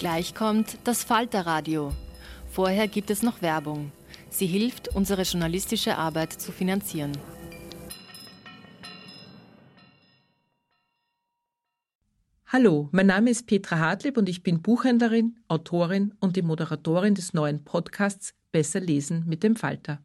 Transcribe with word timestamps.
Gleich 0.00 0.34
kommt 0.34 0.78
das 0.84 1.04
Falterradio. 1.04 1.92
Vorher 2.50 2.88
gibt 2.88 3.10
es 3.10 3.22
noch 3.22 3.42
Werbung. 3.42 3.92
Sie 4.30 4.46
hilft, 4.46 4.88
unsere 4.96 5.24
journalistische 5.24 5.98
Arbeit 5.98 6.32
zu 6.32 6.52
finanzieren. 6.52 7.12
Hallo, 12.46 12.88
mein 12.92 13.08
Name 13.08 13.28
ist 13.28 13.46
Petra 13.46 13.78
Hartlieb 13.78 14.16
und 14.16 14.30
ich 14.30 14.42
bin 14.42 14.62
Buchhändlerin, 14.62 15.36
Autorin 15.48 16.14
und 16.18 16.36
die 16.36 16.42
Moderatorin 16.42 17.14
des 17.14 17.34
neuen 17.34 17.62
Podcasts 17.64 18.32
Besser 18.52 18.80
lesen 18.80 19.24
mit 19.26 19.42
dem 19.42 19.54
Falter. 19.54 20.00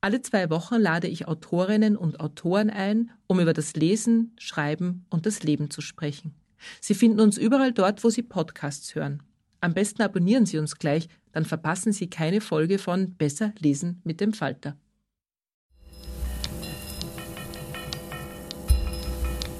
Alle 0.00 0.22
zwei 0.22 0.48
Wochen 0.48 0.76
lade 0.76 1.06
ich 1.06 1.28
Autorinnen 1.28 1.98
und 1.98 2.20
Autoren 2.20 2.70
ein, 2.70 3.10
um 3.26 3.40
über 3.40 3.52
das 3.52 3.74
Lesen, 3.74 4.32
Schreiben 4.38 5.04
und 5.10 5.26
das 5.26 5.42
Leben 5.42 5.68
zu 5.68 5.82
sprechen. 5.82 6.34
Sie 6.80 6.94
finden 6.94 7.20
uns 7.20 7.38
überall 7.38 7.72
dort, 7.72 8.04
wo 8.04 8.10
Sie 8.10 8.22
Podcasts 8.22 8.94
hören. 8.94 9.22
Am 9.60 9.74
besten 9.74 10.02
abonnieren 10.02 10.46
Sie 10.46 10.58
uns 10.58 10.76
gleich, 10.76 11.08
dann 11.32 11.44
verpassen 11.44 11.92
Sie 11.92 12.08
keine 12.08 12.40
Folge 12.40 12.78
von 12.78 13.14
Besser 13.14 13.52
lesen 13.58 14.00
mit 14.04 14.20
dem 14.20 14.32
Falter. 14.32 14.76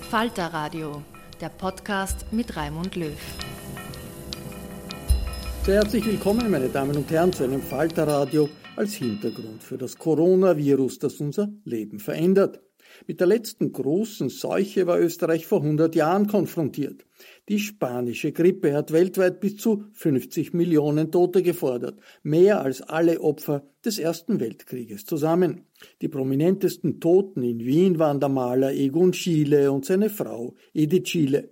Falter 0.09 0.47
Radio, 0.47 1.03
der 1.41 1.51
Podcast 1.51 2.33
mit 2.33 2.57
Raimund 2.57 2.97
Löw. 2.97 3.19
Sehr 5.65 5.83
herzlich 5.83 6.07
willkommen, 6.07 6.51
meine 6.51 6.71
Damen 6.71 6.97
und 6.97 7.11
Herren, 7.11 7.31
zu 7.31 7.45
einem 7.45 7.61
Falterradio 7.61 8.49
als 8.77 8.95
Hintergrund 8.95 9.63
für 9.63 9.77
das 9.77 9.99
Coronavirus, 9.99 10.99
das 11.01 11.17
unser 11.17 11.51
Leben 11.65 11.99
verändert. 11.99 12.61
Mit 13.07 13.21
der 13.21 13.27
letzten 13.27 13.73
großen 13.73 14.29
Seuche 14.29 14.87
war 14.87 15.01
Österreich 15.01 15.47
vor 15.47 15.63
100 15.63 15.95
Jahren 15.95 16.27
konfrontiert. 16.27 17.05
Die 17.49 17.59
spanische 17.59 18.33
Grippe 18.33 18.75
hat 18.75 18.93
weltweit 18.93 19.41
bis 19.41 19.57
zu 19.57 19.85
50 19.93 20.53
Millionen 20.55 21.11
Tote 21.11 21.43
gefordert, 21.43 21.99
mehr 22.23 22.61
als 22.61 22.83
alle 22.83 23.21
Opfer 23.21 23.65
des 23.85 23.99
Ersten 23.99 24.41
Weltkrieges 24.41 25.07
zusammen. 25.07 25.67
Die 26.03 26.09
prominentesten 26.09 27.01
Toten 27.01 27.43
in 27.43 27.61
Wien 27.61 27.99
waren 27.99 28.21
der 28.21 28.29
Maler 28.29 28.73
Egon 28.73 29.13
Schiele 29.13 29.73
und 29.73 29.85
seine 29.85 30.11
Frau 30.11 30.55
Edith 30.75 31.09
Schiele. 31.09 31.51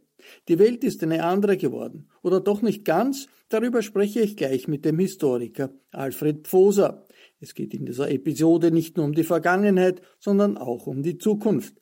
Die 0.48 0.58
Welt 0.58 0.84
ist 0.84 1.02
eine 1.02 1.24
andere 1.24 1.56
geworden. 1.56 2.08
Oder 2.22 2.40
doch 2.40 2.62
nicht 2.62 2.84
ganz? 2.84 3.28
Darüber 3.48 3.82
spreche 3.82 4.20
ich 4.20 4.36
gleich 4.36 4.66
mit 4.66 4.84
dem 4.84 4.98
Historiker 4.98 5.70
Alfred 5.92 6.48
Pfoser. 6.48 7.05
Es 7.40 7.54
geht 7.54 7.74
in 7.74 7.84
dieser 7.84 8.10
Episode 8.10 8.70
nicht 8.70 8.96
nur 8.96 9.06
um 9.06 9.12
die 9.12 9.24
Vergangenheit, 9.24 10.00
sondern 10.18 10.56
auch 10.56 10.86
um 10.86 11.02
die 11.02 11.18
Zukunft. 11.18 11.74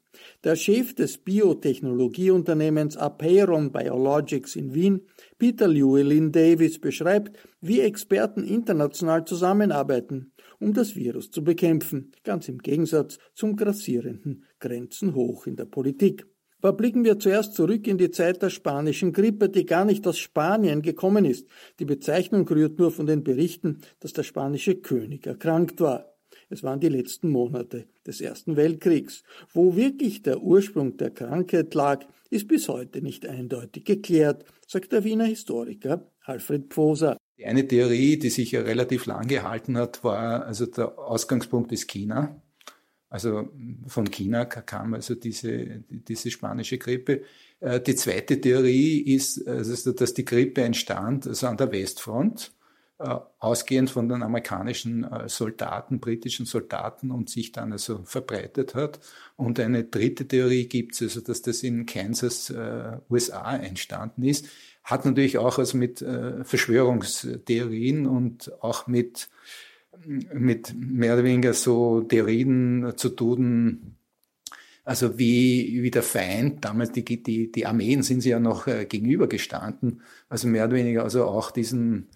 Der 0.45 0.57
Chef 0.57 0.95
des 0.95 1.19
Biotechnologieunternehmens 1.19 2.97
Apeiron 2.97 3.73
Biologics 3.73 4.57
in 4.57 4.75
Wien, 4.75 5.07
Peter 5.39 5.69
Llewellyn 5.69 6.33
Davis, 6.33 6.81
beschreibt, 6.81 7.37
wie 7.61 7.81
Experten 7.81 8.45
international 8.45 9.25
zusammenarbeiten, 9.25 10.33
um 10.61 10.73
das 10.73 10.95
Virus 10.95 11.31
zu 11.31 11.43
bekämpfen, 11.43 12.13
ganz 12.23 12.49
im 12.49 12.59
Gegensatz 12.59 13.19
zum 13.35 13.57
grassierenden 13.57 14.45
Grenzen 14.61 15.15
hoch 15.15 15.47
in 15.47 15.57
der 15.57 15.67
Politik. 15.67 16.27
Aber 16.65 16.79
blicken 16.79 17.05
wir 17.05 17.19
zuerst 17.19 17.53
zurück 17.53 17.87
in 17.87 17.99
die 17.99 18.11
Zeit 18.11 18.41
der 18.41 18.49
spanischen 18.49 19.13
Grippe, 19.13 19.51
die 19.51 19.67
gar 19.67 19.85
nicht 19.85 20.07
aus 20.07 20.17
Spanien 20.17 20.81
gekommen 20.81 21.27
ist. 21.27 21.47
Die 21.79 21.85
Bezeichnung 21.85 22.49
rührt 22.49 22.79
nur 22.79 22.91
von 22.91 23.05
den 23.05 23.23
Berichten, 23.23 23.83
dass 24.01 24.15
der 24.15 24.23
spanische 24.23 24.77
König 24.77 25.27
erkrankt 25.27 25.83
war. 25.83 26.15
Es 26.49 26.63
waren 26.63 26.81
die 26.81 26.89
letzten 26.89 27.29
Monate 27.29 27.85
des 28.07 28.23
Ersten 28.23 28.57
Weltkriegs. 28.57 29.25
Wo 29.53 29.77
wirklich 29.77 30.23
der 30.23 30.41
Ursprung 30.41 30.97
der 30.97 31.11
Krankheit 31.11 31.75
lag, 31.75 32.07
ist 32.31 32.49
bis 32.49 32.67
heute 32.71 33.03
nicht 33.03 33.27
eindeutig 33.27 33.85
geklärt, 33.85 34.47
sagt 34.67 34.93
der 34.93 35.05
Wiener 35.05 35.27
Historiker 35.27 36.11
Alfred 36.23 36.73
Pfoser. 36.73 37.19
Eine 37.45 37.69
Theorie, 37.69 38.19
die 38.19 38.31
sich 38.31 38.53
ja 38.53 38.63
relativ 38.63 39.05
lang 39.05 39.29
gehalten 39.29 39.77
hat, 39.77 40.03
war, 40.03 40.47
also 40.47 40.65
der 40.65 40.99
Ausgangspunkt 40.99 41.73
ist 41.73 41.89
China. 41.89 42.41
Also 43.15 43.49
von 43.87 44.11
China 44.11 44.45
kam 44.45 44.93
also 44.93 45.15
diese, 45.15 45.85
diese 45.89 46.33
spanische 46.33 46.79
Grippe. 46.79 47.23
Äh, 47.61 47.81
die 47.81 47.95
zweite 47.95 48.41
Theorie 48.41 49.03
ist, 49.03 49.47
also 49.47 49.93
dass 49.93 50.15
die 50.15 50.25
Grippe 50.25 50.63
entstand 50.63 51.29
also 51.29 51.47
an 51.47 51.57
der 51.57 51.71
Westfront, 51.71 52.51
äh, 52.99 53.15
ausgehend 53.39 53.91
von 53.91 54.09
den 54.09 54.25
amerikanischen 54.25 55.05
äh, 55.05 55.29
Soldaten, 55.29 56.01
britischen 56.01 56.45
Soldaten 56.45 57.13
und 57.13 57.31
sich 57.31 57.53
dann 57.53 57.71
also 57.71 58.03
verbreitet 58.03 58.75
hat. 58.75 58.99
Und 59.37 59.61
eine 59.61 59.85
dritte 59.85 60.27
Theorie 60.27 60.67
gibt 60.67 60.95
es, 60.95 61.03
also 61.03 61.21
dass 61.21 61.41
das 61.41 61.63
in 61.63 61.87
Kansas, 61.87 62.53
USA 63.09 63.55
entstanden 63.55 64.25
ist. 64.25 64.49
Hat 64.83 65.05
natürlich 65.05 65.39
auch 65.39 65.61
also 65.61 65.79
mit 65.79 66.01
Verschwörungstheorien 66.01 68.07
und 68.07 68.51
auch 68.61 68.89
mit 68.89 69.29
mit 70.07 70.75
mehr 70.77 71.15
oder 71.15 71.25
weniger 71.25 71.55
so 71.55 72.03
Theorien 72.03 72.93
zu 72.97 73.11
tun, 73.11 73.97
also 74.85 75.19
wie, 75.19 75.83
wie 75.83 75.91
der 75.91 76.03
Feind, 76.03 76.65
damals 76.65 76.93
die, 76.93 77.05
die, 77.05 77.51
die 77.51 77.67
Armeen 77.67 78.03
sind 78.03 78.21
sie 78.21 78.31
ja 78.31 78.39
noch 78.39 78.67
äh, 78.67 78.85
gegenübergestanden, 78.85 80.03
also 80.29 80.47
mehr 80.47 80.67
oder 80.67 80.75
weniger 80.75 81.05
also 81.05 81.25
auch 81.25 81.51
diesen 81.51 82.09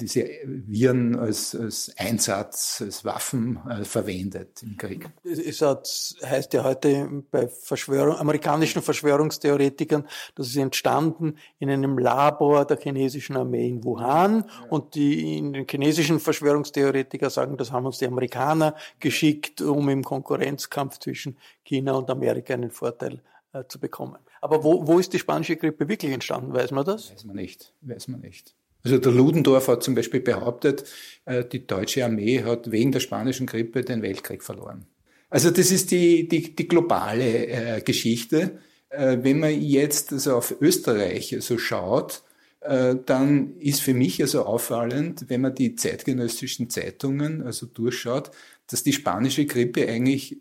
diese 0.00 0.24
Viren 0.44 1.18
als, 1.18 1.54
als 1.54 1.92
Einsatz, 1.98 2.82
als 2.84 3.04
Waffen 3.04 3.58
äh, 3.68 3.84
verwendet 3.84 4.62
im 4.62 4.76
Krieg. 4.76 5.08
Es 5.24 5.60
hat, 5.60 5.86
heißt 6.24 6.54
ja 6.54 6.64
heute 6.64 7.24
bei 7.30 7.48
Verschwörung, 7.48 8.16
amerikanischen 8.16 8.80
Verschwörungstheoretikern, 8.80 10.06
dass 10.34 10.48
es 10.48 10.56
entstanden 10.56 11.36
in 11.58 11.70
einem 11.70 11.98
Labor 11.98 12.64
der 12.64 12.78
chinesischen 12.78 13.36
Armee 13.36 13.68
in 13.68 13.84
Wuhan 13.84 14.44
ja. 14.46 14.66
und 14.70 14.94
die 14.94 15.38
in 15.38 15.52
den 15.52 15.66
chinesischen 15.68 16.20
Verschwörungstheoretiker 16.20 17.28
sagen, 17.28 17.56
das 17.56 17.70
haben 17.70 17.86
uns 17.86 17.98
die 17.98 18.06
Amerikaner 18.06 18.74
geschickt, 18.98 19.60
um 19.60 19.88
im 19.88 20.04
Konkurrenzkampf 20.04 20.98
zwischen 20.98 21.36
China 21.64 21.92
und 21.92 22.08
Amerika 22.10 22.54
einen 22.54 22.70
Vorteil 22.70 23.22
äh, 23.52 23.64
zu 23.68 23.78
bekommen. 23.78 24.18
Aber 24.40 24.64
wo, 24.64 24.86
wo 24.86 24.98
ist 24.98 25.12
die 25.12 25.18
spanische 25.18 25.56
Grippe 25.56 25.88
wirklich 25.88 26.12
entstanden? 26.12 26.54
Weiß 26.54 26.70
man 26.70 26.84
das? 26.84 27.12
Weiß 27.12 27.24
man 27.24 27.36
nicht. 27.36 27.74
Weiß 27.82 28.08
man 28.08 28.20
nicht. 28.20 28.54
Also 28.82 28.98
der 28.98 29.12
Ludendorff 29.12 29.68
hat 29.68 29.82
zum 29.82 29.94
Beispiel 29.94 30.20
behauptet, 30.20 30.84
äh, 31.24 31.44
die 31.44 31.66
deutsche 31.66 32.04
Armee 32.04 32.42
hat 32.42 32.70
wegen 32.70 32.92
der 32.92 33.00
spanischen 33.00 33.46
Grippe 33.46 33.82
den 33.82 34.02
Weltkrieg 34.02 34.42
verloren. 34.42 34.86
Also 35.28 35.50
das 35.50 35.70
ist 35.70 35.90
die, 35.90 36.28
die, 36.28 36.54
die 36.54 36.68
globale 36.68 37.46
äh, 37.46 37.80
Geschichte. 37.82 38.58
Äh, 38.88 39.18
wenn 39.22 39.38
man 39.38 39.60
jetzt 39.60 40.12
also 40.12 40.36
auf 40.36 40.54
Österreich 40.60 41.36
so 41.40 41.56
schaut, 41.58 42.22
äh, 42.60 42.96
dann 43.06 43.56
ist 43.58 43.80
für 43.80 43.94
mich 43.94 44.20
also 44.20 44.44
auffallend, 44.44 45.26
wenn 45.28 45.40
man 45.40 45.54
die 45.54 45.76
zeitgenössischen 45.76 46.68
Zeitungen 46.68 47.42
also 47.42 47.66
durchschaut, 47.66 48.30
dass 48.66 48.82
die 48.82 48.92
spanische 48.92 49.46
Grippe 49.46 49.88
eigentlich 49.88 50.38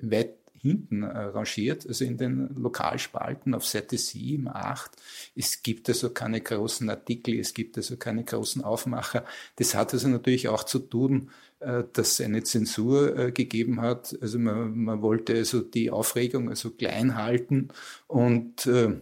weit 0.00 0.37
hinten 0.60 1.02
äh, 1.02 1.06
rangiert, 1.06 1.86
also 1.86 2.04
in 2.04 2.16
den 2.16 2.54
Lokalspalten 2.56 3.54
auf 3.54 3.64
Seite 3.64 3.96
7, 3.96 4.48
8. 4.48 4.90
Es 5.34 5.62
gibt 5.62 5.88
also 5.88 6.10
keine 6.10 6.40
großen 6.40 6.88
Artikel, 6.90 7.38
es 7.38 7.54
gibt 7.54 7.76
also 7.76 7.96
keine 7.96 8.24
großen 8.24 8.62
Aufmacher. 8.62 9.24
Das 9.56 9.74
hat 9.74 9.92
also 9.92 10.08
natürlich 10.08 10.48
auch 10.48 10.64
zu 10.64 10.80
tun, 10.80 11.30
äh, 11.60 11.84
dass 11.92 12.12
es 12.12 12.20
eine 12.20 12.42
Zensur 12.42 13.16
äh, 13.16 13.32
gegeben 13.32 13.80
hat. 13.80 14.16
Also 14.20 14.38
man, 14.38 14.76
man 14.76 15.02
wollte 15.02 15.34
also 15.34 15.60
die 15.60 15.90
Aufregung 15.90 16.48
also 16.48 16.70
klein 16.70 17.16
halten 17.16 17.68
und 18.06 18.66
äh, 18.66 18.96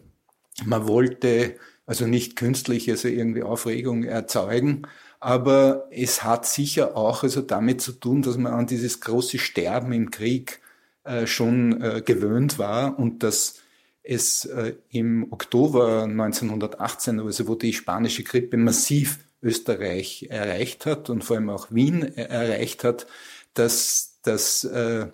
man 0.64 0.88
wollte 0.88 1.56
also 1.87 2.06
nicht 2.06 2.37
künstlich 2.37 2.91
also 2.91 3.09
irgendwie 3.09 3.43
Aufregung 3.43 4.05
erzeugen. 4.05 4.87
Aber 5.20 5.88
es 5.91 6.23
hat 6.23 6.47
sicher 6.47 6.97
auch 6.97 7.23
also 7.23 7.41
damit 7.41 7.81
zu 7.81 7.93
tun, 7.93 8.23
dass 8.23 8.37
man 8.37 8.52
an 8.52 8.67
dieses 8.67 9.00
große 9.00 9.38
Sterben 9.38 9.93
im 9.93 10.11
Krieg 10.11 10.61
äh, 11.06 11.26
schon 11.26 11.81
äh, 11.81 12.03
gewöhnt 12.05 12.58
war 12.58 12.99
und 12.99 13.23
dass 13.23 13.61
es 14.03 14.44
äh, 14.44 14.75
im 14.91 15.32
Oktober 15.32 16.05
1918, 16.05 17.20
also 17.20 17.49
wo 17.49 17.55
die 17.55 17.73
spanische 17.73 18.23
Grippe 18.23 18.56
massiv 18.56 19.19
Österreich 19.43 20.26
erreicht 20.31 20.87
hat 20.87 21.11
und 21.11 21.25
vor 21.25 21.37
allem 21.37 21.50
auch 21.50 21.69
Wien 21.70 22.03
erreicht 22.03 22.85
hat, 22.85 23.06
dass, 23.55 24.19
dass 24.23 24.64
äh, 24.64 25.06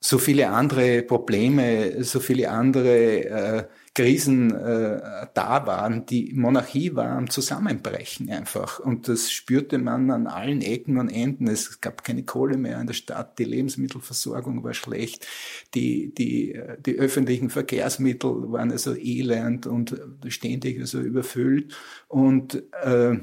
so 0.00 0.18
viele 0.18 0.50
andere 0.50 1.02
Probleme, 1.02 2.04
so 2.04 2.20
viele 2.20 2.50
andere 2.50 3.24
äh, 3.24 3.64
Krisen 3.96 4.54
äh, 4.54 5.26
da 5.32 5.66
waren, 5.66 6.04
die 6.04 6.34
Monarchie 6.34 6.94
war 6.94 7.12
am 7.12 7.30
Zusammenbrechen 7.30 8.30
einfach. 8.30 8.78
Und 8.78 9.08
das 9.08 9.30
spürte 9.30 9.78
man 9.78 10.10
an 10.10 10.26
allen 10.26 10.60
Ecken 10.60 10.98
und 10.98 11.08
Enden. 11.08 11.48
Es 11.48 11.80
gab 11.80 12.04
keine 12.04 12.22
Kohle 12.22 12.58
mehr 12.58 12.78
in 12.78 12.86
der 12.86 12.92
Stadt, 12.92 13.38
die 13.38 13.44
Lebensmittelversorgung 13.44 14.62
war 14.62 14.74
schlecht, 14.74 15.26
die, 15.72 16.12
die, 16.12 16.60
die 16.84 16.96
öffentlichen 16.96 17.48
Verkehrsmittel 17.48 18.52
waren 18.52 18.70
also 18.70 18.94
elend 18.94 19.66
und 19.66 19.98
ständig 20.28 20.78
also 20.78 21.00
überfüllt. 21.00 21.74
Und 22.06 22.64
äh, 22.82 23.18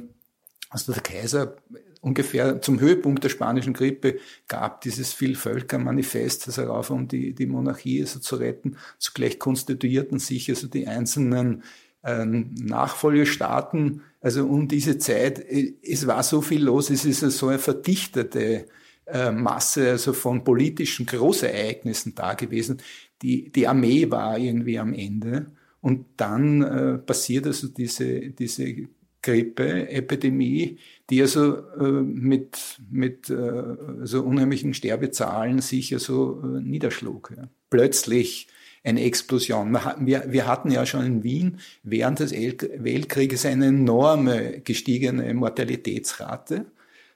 also 0.72 0.92
der 0.92 1.04
Kaiser 1.04 1.56
ungefähr 2.03 2.61
zum 2.61 2.79
Höhepunkt 2.79 3.23
der 3.23 3.29
spanischen 3.29 3.73
Grippe 3.73 4.19
gab 4.47 4.81
dieses 4.81 5.13
Vielvölkermanifest 5.13 6.47
also 6.47 6.61
herauf, 6.63 6.89
um 6.89 7.07
die, 7.07 7.33
die 7.33 7.45
Monarchie 7.45 8.01
also 8.01 8.19
zu 8.19 8.35
retten. 8.35 8.75
Zugleich 9.00 9.39
konstituierten 9.39 10.19
sich 10.19 10.50
also 10.50 10.67
die 10.67 10.85
einzelnen 10.85 11.63
äh, 12.03 12.25
Nachfolgestaaten, 12.25 14.01
also 14.19 14.45
um 14.45 14.67
diese 14.67 14.97
Zeit, 14.97 15.45
es 15.81 16.05
war 16.05 16.23
so 16.23 16.41
viel 16.41 16.63
los, 16.63 16.89
es 16.89 17.05
ist 17.05 17.21
so 17.21 17.47
eine 17.47 17.59
verdichtete 17.59 18.67
äh, 19.05 19.31
Masse 19.31 19.91
also 19.91 20.11
von 20.11 20.44
politischen 20.44 21.05
Großereignissen 21.05 22.15
da 22.15 22.33
gewesen. 22.33 22.81
Die, 23.21 23.50
die 23.50 23.67
Armee 23.67 24.11
war 24.11 24.38
irgendwie 24.38 24.77
am 24.77 24.94
Ende. 24.94 25.51
Und 25.79 26.05
dann 26.17 26.61
äh, 26.61 26.97
passiert 26.97 27.45
also 27.45 27.67
diese, 27.67 28.29
diese 28.29 28.88
Grippe-Epidemie, 29.21 30.77
die 31.13 31.21
also 31.21 31.57
äh, 31.80 31.83
mit, 31.83 32.80
mit 32.89 33.30
äh, 33.30 33.75
so 34.01 34.24
unheimlichen 34.24 34.74
Sterbezahlen 34.74 35.60
sich 35.60 35.92
ja 35.92 36.00
so 36.00 36.42
äh, 36.44 36.60
niederschlug. 36.60 37.33
Ja. 37.38 37.44
Plötzlich 37.69 38.48
eine 38.83 39.04
Explosion. 39.04 39.77
Wir, 40.00 40.25
wir 40.27 40.48
hatten 40.48 40.71
ja 40.71 40.88
schon 40.88 41.06
in 41.06 41.24
Wien 41.24 41.60
während 41.83 42.19
des 42.19 42.31
Weltkrieges 42.31 43.45
eine 43.45 43.68
enorme 43.68 44.62
gestiegene 44.62 45.31
Mortalitätsrate. 45.36 46.65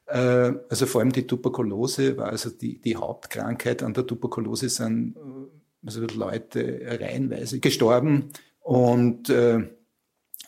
Äh, 0.05 0.53
also 0.69 0.85
vor 0.85 1.01
allem 1.01 1.11
die 1.11 1.25
Tuberkulose 1.25 2.17
war 2.17 2.27
also 2.27 2.51
die, 2.51 2.79
die 2.79 2.97
Hauptkrankheit. 2.97 3.81
An 3.81 3.95
der 3.95 4.05
Tuberkulose 4.05 4.69
sind 4.69 5.15
äh, 5.17 5.87
also 5.87 6.05
Leute 6.05 6.99
reihenweise 6.99 7.59
gestorben 7.59 8.29
und 8.59 9.31
äh, 9.31 9.67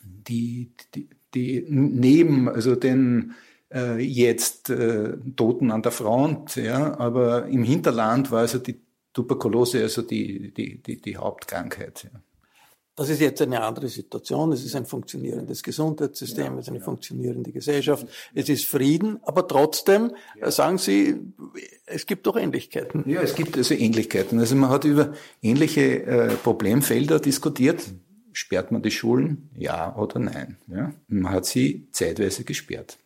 die, 0.04 0.70
die, 0.94 1.08
die 1.34 1.64
neben 1.68 2.48
also 2.48 2.74
den 2.74 3.34
äh, 3.72 3.98
jetzt 3.98 4.70
äh, 4.70 5.16
Toten 5.36 5.70
an 5.70 5.82
der 5.82 5.92
Front, 5.92 6.56
ja, 6.56 6.98
aber 6.98 7.46
im 7.46 7.62
Hinterland 7.62 8.30
war 8.30 8.40
also 8.40 8.58
die 8.58 8.80
Tuberkulose 9.12 9.82
also 9.82 10.02
die, 10.02 10.52
die, 10.52 10.82
die, 10.82 11.00
die 11.00 11.16
Hauptkrankheit. 11.16 12.04
Ja. 12.04 12.20
Das 12.96 13.08
ist 13.08 13.20
jetzt 13.20 13.40
eine 13.40 13.62
andere 13.62 13.88
Situation. 13.88 14.52
Es 14.52 14.62
ist 14.62 14.76
ein 14.76 14.84
funktionierendes 14.84 15.62
Gesundheitssystem, 15.62 16.58
es 16.58 16.66
ist 16.66 16.68
eine 16.68 16.80
ja. 16.80 16.84
funktionierende 16.84 17.50
Gesellschaft, 17.50 18.06
es 18.34 18.48
ist 18.48 18.66
Frieden, 18.66 19.20
aber 19.22 19.48
trotzdem 19.48 20.12
ja. 20.38 20.50
sagen 20.50 20.76
Sie, 20.76 21.16
es 21.86 22.04
gibt 22.06 22.26
doch 22.26 22.36
Ähnlichkeiten. 22.36 23.08
Ja, 23.08 23.22
es 23.22 23.34
gibt 23.34 23.56
also 23.56 23.74
Ähnlichkeiten. 23.74 24.38
Also 24.38 24.54
man 24.54 24.68
hat 24.68 24.84
über 24.84 25.14
ähnliche 25.40 26.02
äh, 26.02 26.34
Problemfelder 26.34 27.20
diskutiert. 27.20 27.84
Sperrt 28.32 28.72
man 28.72 28.82
die 28.82 28.90
Schulen? 28.90 29.50
Ja 29.56 29.96
oder 29.96 30.18
nein? 30.18 30.56
Ja? 30.68 30.92
Man 31.08 31.32
hat 31.32 31.46
sie 31.46 31.88
zeitweise 31.92 32.44
gesperrt. 32.44 32.98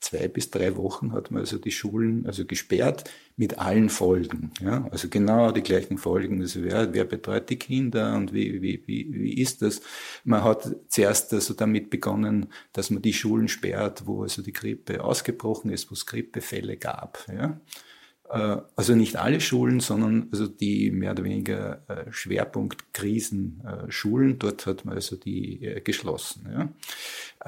Zwei 0.00 0.28
bis 0.28 0.50
drei 0.50 0.76
Wochen 0.76 1.12
hat 1.12 1.30
man 1.30 1.42
also 1.42 1.58
die 1.58 1.70
Schulen 1.70 2.24
also 2.24 2.46
gesperrt 2.46 3.10
mit 3.36 3.58
allen 3.58 3.90
Folgen. 3.90 4.50
Ja? 4.60 4.88
Also 4.90 5.08
genau 5.08 5.52
die 5.52 5.62
gleichen 5.62 5.98
Folgen. 5.98 6.40
Also 6.40 6.62
wer, 6.62 6.94
wer 6.94 7.04
betreut 7.04 7.50
die 7.50 7.58
Kinder 7.58 8.16
und 8.16 8.32
wie, 8.32 8.62
wie, 8.62 8.82
wie, 8.86 9.12
wie 9.12 9.34
ist 9.34 9.60
das? 9.60 9.82
Man 10.24 10.42
hat 10.42 10.74
zuerst 10.88 11.34
also 11.34 11.52
damit 11.52 11.90
begonnen, 11.90 12.46
dass 12.72 12.88
man 12.88 13.02
die 13.02 13.12
Schulen 13.12 13.48
sperrt, 13.48 14.06
wo 14.06 14.22
also 14.22 14.40
die 14.40 14.54
Grippe 14.54 15.04
ausgebrochen 15.04 15.70
ist, 15.70 15.90
wo 15.90 15.94
es 15.94 16.06
Grippefälle 16.06 16.78
gab. 16.78 17.26
Ja? 17.30 17.60
Äh, 18.30 18.58
also 18.76 18.94
nicht 18.94 19.16
alle 19.16 19.40
Schulen, 19.40 19.80
sondern 19.80 20.28
also 20.30 20.46
die 20.46 20.92
mehr 20.92 21.10
oder 21.12 21.24
weniger 21.24 21.82
äh, 21.88 22.04
Schwerpunkt-Krisenschulen. 22.10 24.38
Dort 24.38 24.66
hat 24.66 24.84
man 24.84 24.94
also 24.94 25.16
die 25.16 25.64
äh, 25.64 25.80
geschlossen. 25.80 26.46
Ja. 26.52 26.68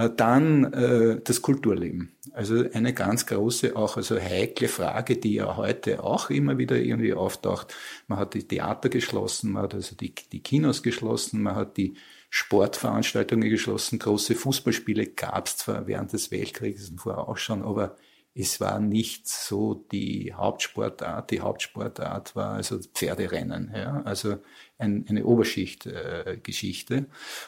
Dann 0.08 1.20
das 1.22 1.42
Kulturleben. 1.42 2.12
Also 2.32 2.64
eine 2.72 2.94
ganz 2.94 3.26
große, 3.26 3.76
auch 3.76 3.98
also 3.98 4.18
heikle 4.18 4.68
Frage, 4.68 5.18
die 5.18 5.34
ja 5.34 5.58
heute 5.58 6.02
auch 6.02 6.30
immer 6.30 6.56
wieder 6.56 6.76
irgendwie 6.76 7.12
auftaucht. 7.12 7.74
Man 8.06 8.18
hat 8.18 8.32
die 8.32 8.48
Theater 8.48 8.88
geschlossen, 8.88 9.52
man 9.52 9.64
hat 9.64 9.74
also 9.74 9.94
die, 9.94 10.14
die 10.32 10.42
Kinos 10.42 10.82
geschlossen, 10.82 11.42
man 11.42 11.56
hat 11.56 11.76
die 11.76 11.92
Sportveranstaltungen 12.30 13.50
geschlossen, 13.50 13.98
große 13.98 14.34
Fußballspiele 14.34 15.08
gab 15.08 15.46
es 15.46 15.58
zwar 15.58 15.86
während 15.86 16.14
des 16.14 16.30
Weltkrieges 16.30 16.88
und 16.88 16.98
vorher 16.98 17.28
auch 17.28 17.36
schon, 17.36 17.62
aber 17.62 17.98
es 18.34 18.60
war 18.60 18.80
nicht 18.80 19.28
so 19.28 19.74
die 19.92 20.32
Hauptsportart. 20.32 21.30
Die 21.30 21.40
Hauptsportart 21.40 22.34
war 22.34 22.54
also 22.54 22.78
Pferderennen, 22.78 23.72
ja, 23.74 24.02
also 24.04 24.38
ein, 24.78 25.04
eine 25.08 25.24
Oberschichtgeschichte. 25.24 26.94
Äh, 26.94 27.04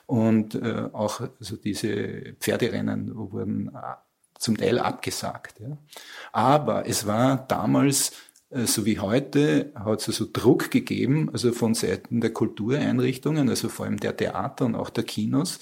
und 0.06 0.54
äh, 0.54 0.88
auch 0.92 1.20
also 1.40 1.56
diese 1.56 2.34
Pferderennen 2.38 3.14
wurden 3.14 3.68
äh, 3.68 3.94
zum 4.38 4.56
Teil 4.56 4.78
abgesagt. 4.78 5.60
Ja. 5.60 5.78
Aber 6.32 6.86
es 6.86 7.06
war 7.06 7.46
damals 7.48 8.12
äh, 8.50 8.66
so 8.66 8.86
wie 8.86 8.98
heute 8.98 9.72
hat 9.74 10.00
es 10.00 10.08
also 10.08 10.26
Druck 10.32 10.70
gegeben, 10.70 11.30
also 11.32 11.52
von 11.52 11.74
Seiten 11.74 12.20
der 12.20 12.32
Kultureinrichtungen, 12.32 13.48
also 13.48 13.68
vor 13.68 13.86
allem 13.86 13.98
der 13.98 14.16
Theater 14.16 14.66
und 14.66 14.74
auch 14.74 14.90
der 14.90 15.04
Kinos, 15.04 15.60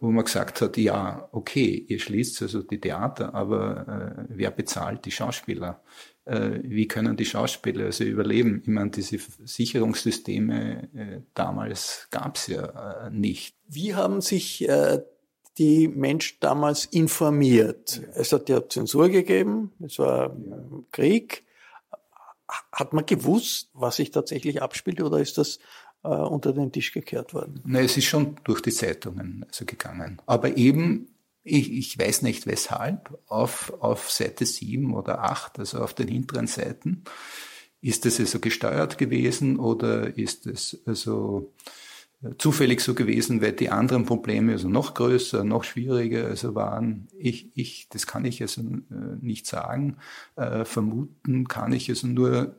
wo 0.00 0.10
man 0.10 0.24
gesagt 0.24 0.60
hat, 0.60 0.76
ja, 0.76 1.28
okay, 1.32 1.84
ihr 1.88 1.98
schließt 1.98 2.42
also 2.42 2.62
die 2.62 2.80
Theater, 2.80 3.34
aber 3.34 4.16
äh, 4.18 4.24
wer 4.28 4.50
bezahlt 4.50 5.04
die 5.04 5.10
Schauspieler? 5.10 5.82
Äh, 6.24 6.60
wie 6.62 6.88
können 6.88 7.16
die 7.16 7.24
Schauspieler 7.24 7.86
also 7.86 8.04
überleben? 8.04 8.60
Ich 8.62 8.68
meine, 8.68 8.90
diese 8.90 9.18
Sicherungssysteme 9.44 10.88
äh, 10.94 11.20
damals 11.34 12.08
gab 12.10 12.36
es 12.36 12.48
ja 12.48 13.06
äh, 13.06 13.10
nicht. 13.10 13.56
Wie 13.68 13.94
haben 13.94 14.20
sich 14.20 14.68
äh, 14.68 15.02
die 15.58 15.88
Menschen 15.88 16.38
damals 16.40 16.84
informiert? 16.84 18.02
Es 18.14 18.32
hat 18.32 18.48
ja 18.48 18.68
Zensur 18.68 19.08
gegeben, 19.08 19.72
es 19.84 19.98
war 19.98 20.36
ja. 20.36 20.66
Krieg. 20.92 21.44
Hat 22.70 22.92
man 22.92 23.06
gewusst, 23.06 23.70
was 23.72 23.96
sich 23.96 24.12
tatsächlich 24.12 24.62
abspielt, 24.62 25.00
oder 25.00 25.18
ist 25.18 25.36
das 25.38 25.58
äh, 26.06 26.28
unter 26.28 26.52
den 26.52 26.72
Tisch 26.72 26.92
gekehrt 26.92 27.34
worden. 27.34 27.60
Na, 27.64 27.80
es 27.80 27.96
ist 27.96 28.06
schon 28.06 28.36
durch 28.44 28.60
die 28.60 28.72
Zeitungen 28.72 29.44
also 29.48 29.64
gegangen. 29.64 30.22
Aber 30.26 30.56
eben, 30.56 31.08
ich, 31.42 31.72
ich 31.72 31.98
weiß 31.98 32.22
nicht 32.22 32.46
weshalb, 32.46 33.18
auf, 33.26 33.72
auf 33.80 34.10
Seite 34.10 34.46
7 34.46 34.94
oder 34.94 35.22
8, 35.22 35.58
also 35.58 35.80
auf 35.80 35.94
den 35.94 36.08
hinteren 36.08 36.46
Seiten, 36.46 37.04
ist 37.80 38.06
es 38.06 38.18
also 38.18 38.40
gesteuert 38.40 38.98
gewesen 38.98 39.58
oder 39.58 40.16
ist 40.16 40.46
es 40.46 40.80
also 40.86 41.52
zufällig 42.38 42.80
so 42.80 42.94
gewesen, 42.94 43.42
weil 43.42 43.52
die 43.52 43.70
anderen 43.70 44.06
Probleme 44.06 44.52
also 44.52 44.68
noch 44.68 44.94
größer, 44.94 45.44
noch 45.44 45.64
schwieriger 45.64 46.26
also 46.26 46.54
waren. 46.54 47.08
Ich, 47.16 47.50
ich, 47.54 47.88
das 47.90 48.06
kann 48.06 48.24
ich 48.24 48.40
also 48.42 48.62
nicht 49.20 49.46
sagen. 49.46 49.98
Äh, 50.36 50.64
vermuten 50.64 51.46
kann 51.46 51.72
ich 51.72 51.88
also 51.88 52.06
nur, 52.06 52.56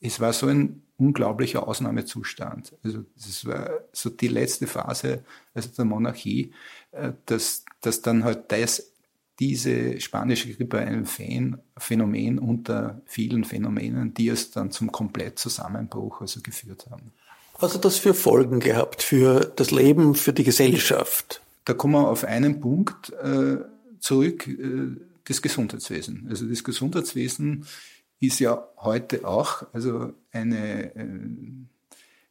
es 0.00 0.20
war 0.20 0.32
so 0.32 0.46
ein 0.46 0.82
unglaublicher 0.98 1.66
Ausnahmezustand. 1.66 2.74
Also 2.82 3.04
das 3.14 3.46
war 3.46 3.70
so 3.92 4.10
die 4.10 4.28
letzte 4.28 4.66
Phase 4.66 5.24
also 5.54 5.70
der 5.76 5.84
Monarchie, 5.84 6.52
äh, 6.92 7.12
dass, 7.26 7.64
dass 7.80 8.02
dann 8.02 8.24
halt 8.24 8.50
das, 8.52 8.92
diese 9.38 10.00
spanische 10.00 10.52
Grippe 10.52 10.78
ein 10.78 11.06
Phänomen 11.06 12.38
unter 12.40 13.00
vielen 13.06 13.44
Phänomenen, 13.44 14.12
die 14.12 14.28
es 14.28 14.50
dann 14.50 14.72
zum 14.72 14.90
Komplettzusammenbruch 14.90 16.20
also 16.20 16.40
geführt 16.40 16.86
haben. 16.90 17.12
Was 17.60 17.74
hat 17.74 17.84
das 17.84 17.98
für 17.98 18.14
Folgen 18.14 18.60
gehabt 18.60 19.02
für 19.02 19.40
das 19.40 19.70
Leben, 19.70 20.16
für 20.16 20.32
die 20.32 20.44
Gesellschaft? 20.44 21.40
Da 21.64 21.74
kommen 21.74 21.94
wir 21.94 22.08
auf 22.08 22.24
einen 22.24 22.60
Punkt 22.60 23.12
äh, 23.22 23.58
zurück, 24.00 24.48
äh, 24.48 24.96
das 25.24 25.42
Gesundheitswesen. 25.42 26.26
Also 26.30 26.46
das 26.46 26.64
Gesundheitswesen 26.64 27.66
ist 28.20 28.40
ja 28.40 28.66
heute 28.78 29.26
auch 29.26 29.66
also 29.72 30.12
eine 30.32 30.94
äh, 30.94 31.06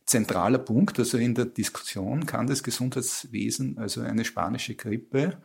zentraler 0.06 0.60
Punkt. 0.60 1.00
Also 1.00 1.18
in 1.18 1.36
der 1.36 1.46
Diskussion 1.46 2.26
kann 2.26 2.48
das 2.48 2.64
Gesundheitswesen 2.64 3.78
also 3.78 4.02
eine 4.02 4.26
spanische 4.26 4.76
Grippe 4.76 5.38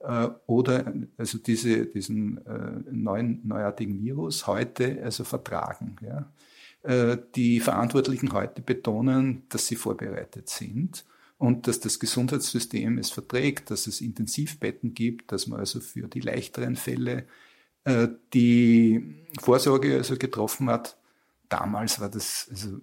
äh, 0.00 0.28
oder 0.46 0.92
also 1.16 1.38
diese, 1.38 1.86
diesen 1.86 2.44
äh, 2.46 2.90
neuen 2.90 3.46
neuartigen 3.46 4.02
Virus 4.02 4.46
heute 4.46 5.02
also 5.02 5.24
vertragen. 5.24 5.96
Ja. 6.02 6.30
Äh, 6.82 7.18
die 7.34 7.60
Verantwortlichen 7.60 8.32
heute 8.32 8.62
betonen, 8.62 9.42
dass 9.48 9.66
sie 9.66 9.76
vorbereitet 9.76 10.48
sind 10.48 11.04
und 11.38 11.66
dass 11.66 11.80
das 11.80 11.98
Gesundheitssystem 11.98 12.98
es 12.98 13.10
verträgt, 13.10 13.70
dass 13.70 13.86
es 13.86 14.00
Intensivbetten 14.00 14.94
gibt, 14.94 15.32
dass 15.32 15.46
man 15.46 15.60
also 15.60 15.80
für 15.80 16.08
die 16.08 16.20
leichteren 16.20 16.76
Fälle 16.76 17.26
die 18.34 19.14
Vorsorge 19.40 19.96
also 19.96 20.16
getroffen 20.16 20.68
hat. 20.68 20.96
Damals 21.48 22.00
war 22.00 22.08
das 22.08 22.48
also 22.50 22.80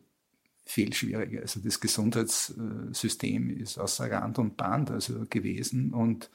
viel 0.66 0.94
schwieriger. 0.94 1.42
Also 1.42 1.60
das 1.60 1.80
Gesundheitssystem 1.80 3.50
ist 3.50 3.78
außer 3.78 4.10
Rand 4.10 4.40
und 4.40 4.58
Band 4.58 4.92
also 4.92 5.26
gewesen 5.30 5.94
und 5.94 6.30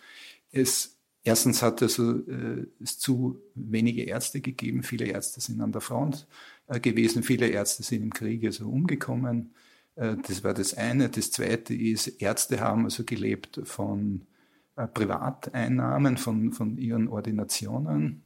es 0.52 0.96
erstens 1.24 1.62
hat 1.62 1.82
also 1.82 2.18
äh, 2.26 2.66
es 2.82 2.98
zu 2.98 3.40
wenige 3.54 4.02
Ärzte 4.04 4.40
gegeben. 4.40 4.82
Viele 4.82 5.06
Ärzte 5.06 5.40
sind 5.40 5.60
an 5.60 5.72
der 5.72 5.80
Front 5.80 6.26
äh, 6.68 6.80
gewesen, 6.80 7.22
viele 7.22 7.48
Ärzte 7.48 7.82
sind 7.82 8.02
im 8.02 8.12
Krieg 8.12 8.44
also 8.44 8.68
umgekommen. 8.68 9.54
Äh, 9.96 10.16
das 10.26 10.44
war 10.44 10.54
das 10.54 10.74
eine. 10.74 11.08
Das 11.08 11.30
zweite 11.30 11.74
ist, 11.74 12.06
Ärzte 12.20 12.60
haben 12.60 12.84
also 12.84 13.04
gelebt 13.04 13.60
von 13.64 14.22
äh, 14.76 14.86
Privateinnahmen, 14.86 16.16
von, 16.16 16.52
von 16.52 16.78
ihren 16.78 17.08
Ordinationen. 17.08 18.22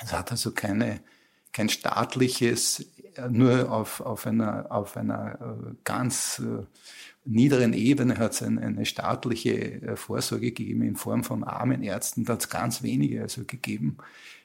Es 0.00 0.12
hat 0.12 0.30
also 0.30 0.52
keine, 0.52 1.00
kein 1.52 1.68
staatliches, 1.68 2.86
äh, 3.16 3.28
nur 3.28 3.70
auf, 3.70 4.00
auf 4.00 4.26
einer, 4.26 4.66
auf 4.70 4.96
einer 4.96 5.34
äh, 5.40 5.74
ganz 5.84 6.40
äh, 6.40 6.64
niederen 7.24 7.72
Ebene 7.72 8.18
hat 8.18 8.32
es 8.32 8.42
eine, 8.42 8.62
eine 8.62 8.84
staatliche 8.84 9.96
Vorsorge 9.96 10.50
gegeben 10.50 10.82
in 10.82 10.96
Form 10.96 11.22
von 11.22 11.44
armen 11.44 11.82
Ärzten. 11.82 12.24
Da 12.24 12.32
hat 12.32 12.40
es 12.40 12.48
ganz 12.48 12.82
wenige 12.82 13.22
also 13.22 13.44
gegeben. 13.44 13.98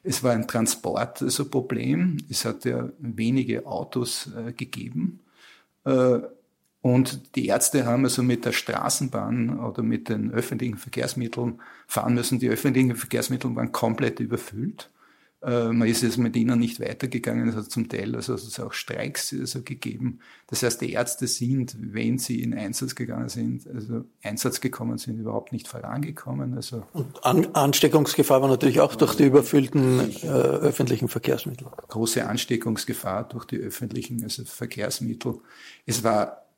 Es 0.04 0.22
war 0.22 0.32
ein 0.32 0.46
Transportproblem. 0.46 2.18
Also 2.20 2.26
es 2.30 2.44
hat 2.44 2.64
ja 2.64 2.88
wenige 2.98 3.66
Autos 3.66 4.30
äh, 4.36 4.52
gegeben. 4.52 5.20
Äh, 5.84 6.20
und 6.80 7.34
die 7.34 7.46
Ärzte 7.46 7.86
haben 7.86 8.04
also 8.04 8.22
mit 8.22 8.44
der 8.44 8.52
Straßenbahn 8.52 9.58
oder 9.58 9.82
mit 9.82 10.08
den 10.08 10.30
öffentlichen 10.30 10.78
Verkehrsmitteln 10.78 11.60
fahren 11.86 12.14
müssen. 12.14 12.38
Die 12.38 12.48
öffentlichen 12.48 12.94
Verkehrsmittel 12.94 13.54
waren 13.56 13.72
komplett 13.72 14.20
überfüllt. 14.20 14.88
Äh, 15.40 15.68
man 15.68 15.86
ist 15.86 16.02
jetzt 16.02 16.18
mit 16.18 16.34
ihnen 16.34 16.58
nicht 16.58 16.80
weitergegangen. 16.80 17.48
Es 17.48 17.54
hat 17.54 17.70
zum 17.70 17.88
Teil 17.88 18.16
also, 18.16 18.34
auch 18.64 18.72
Streiks 18.72 19.32
also 19.32 19.62
gegeben. 19.62 20.18
Das 20.48 20.62
heißt, 20.62 20.80
die 20.80 20.92
Ärzte 20.92 21.28
sind, 21.28 21.76
wenn 21.78 22.18
sie 22.18 22.42
in 22.42 22.54
Einsatz 22.54 22.96
gegangen 22.96 23.28
sind, 23.28 23.66
also 23.68 24.04
Einsatz 24.22 24.60
gekommen 24.60 24.98
sind, 24.98 25.20
überhaupt 25.20 25.52
nicht 25.52 25.68
vorangekommen. 25.68 26.54
Also 26.54 26.84
Und 26.92 27.24
An 27.24 27.46
Ansteckungsgefahr 27.54 28.42
war 28.42 28.48
natürlich 28.48 28.80
auch 28.80 28.96
durch 28.96 29.14
die 29.14 29.26
überfüllten 29.26 30.00
äh, 30.22 30.26
öffentlichen 30.26 31.08
Verkehrsmittel. 31.08 31.68
Große 31.86 32.26
Ansteckungsgefahr 32.26 33.28
durch 33.28 33.44
die 33.44 33.58
öffentlichen 33.58 34.24
also 34.24 34.44
Verkehrsmittel. 34.44 35.38
Es 35.86 36.02
war 36.02 36.48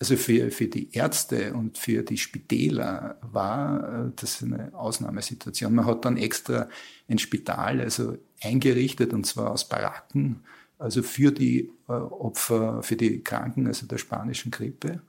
also 0.00 0.16
für, 0.16 0.52
für 0.52 0.68
die 0.68 0.92
Ärzte 0.92 1.54
und 1.54 1.76
für 1.76 2.04
die 2.04 2.18
Spitäler 2.18 3.18
war 3.20 4.06
äh, 4.06 4.10
das 4.14 4.44
eine 4.44 4.72
Ausnahmesituation. 4.74 5.74
Man 5.74 5.86
hat 5.86 6.04
dann 6.04 6.16
extra 6.16 6.68
ein 7.08 7.18
Spital 7.18 7.80
also 7.80 8.16
eingerichtet 8.42 9.12
und 9.12 9.26
zwar 9.26 9.50
aus 9.50 9.68
Baracken, 9.68 10.40
also 10.78 11.02
für 11.02 11.32
die 11.32 11.70
äh, 11.88 11.92
Opfer, 11.92 12.82
für 12.82 12.96
die 12.96 13.22
Kranken, 13.22 13.66
also 13.66 13.86
der 13.86 13.98
spanischen 13.98 14.50
Grippe. 14.50 15.02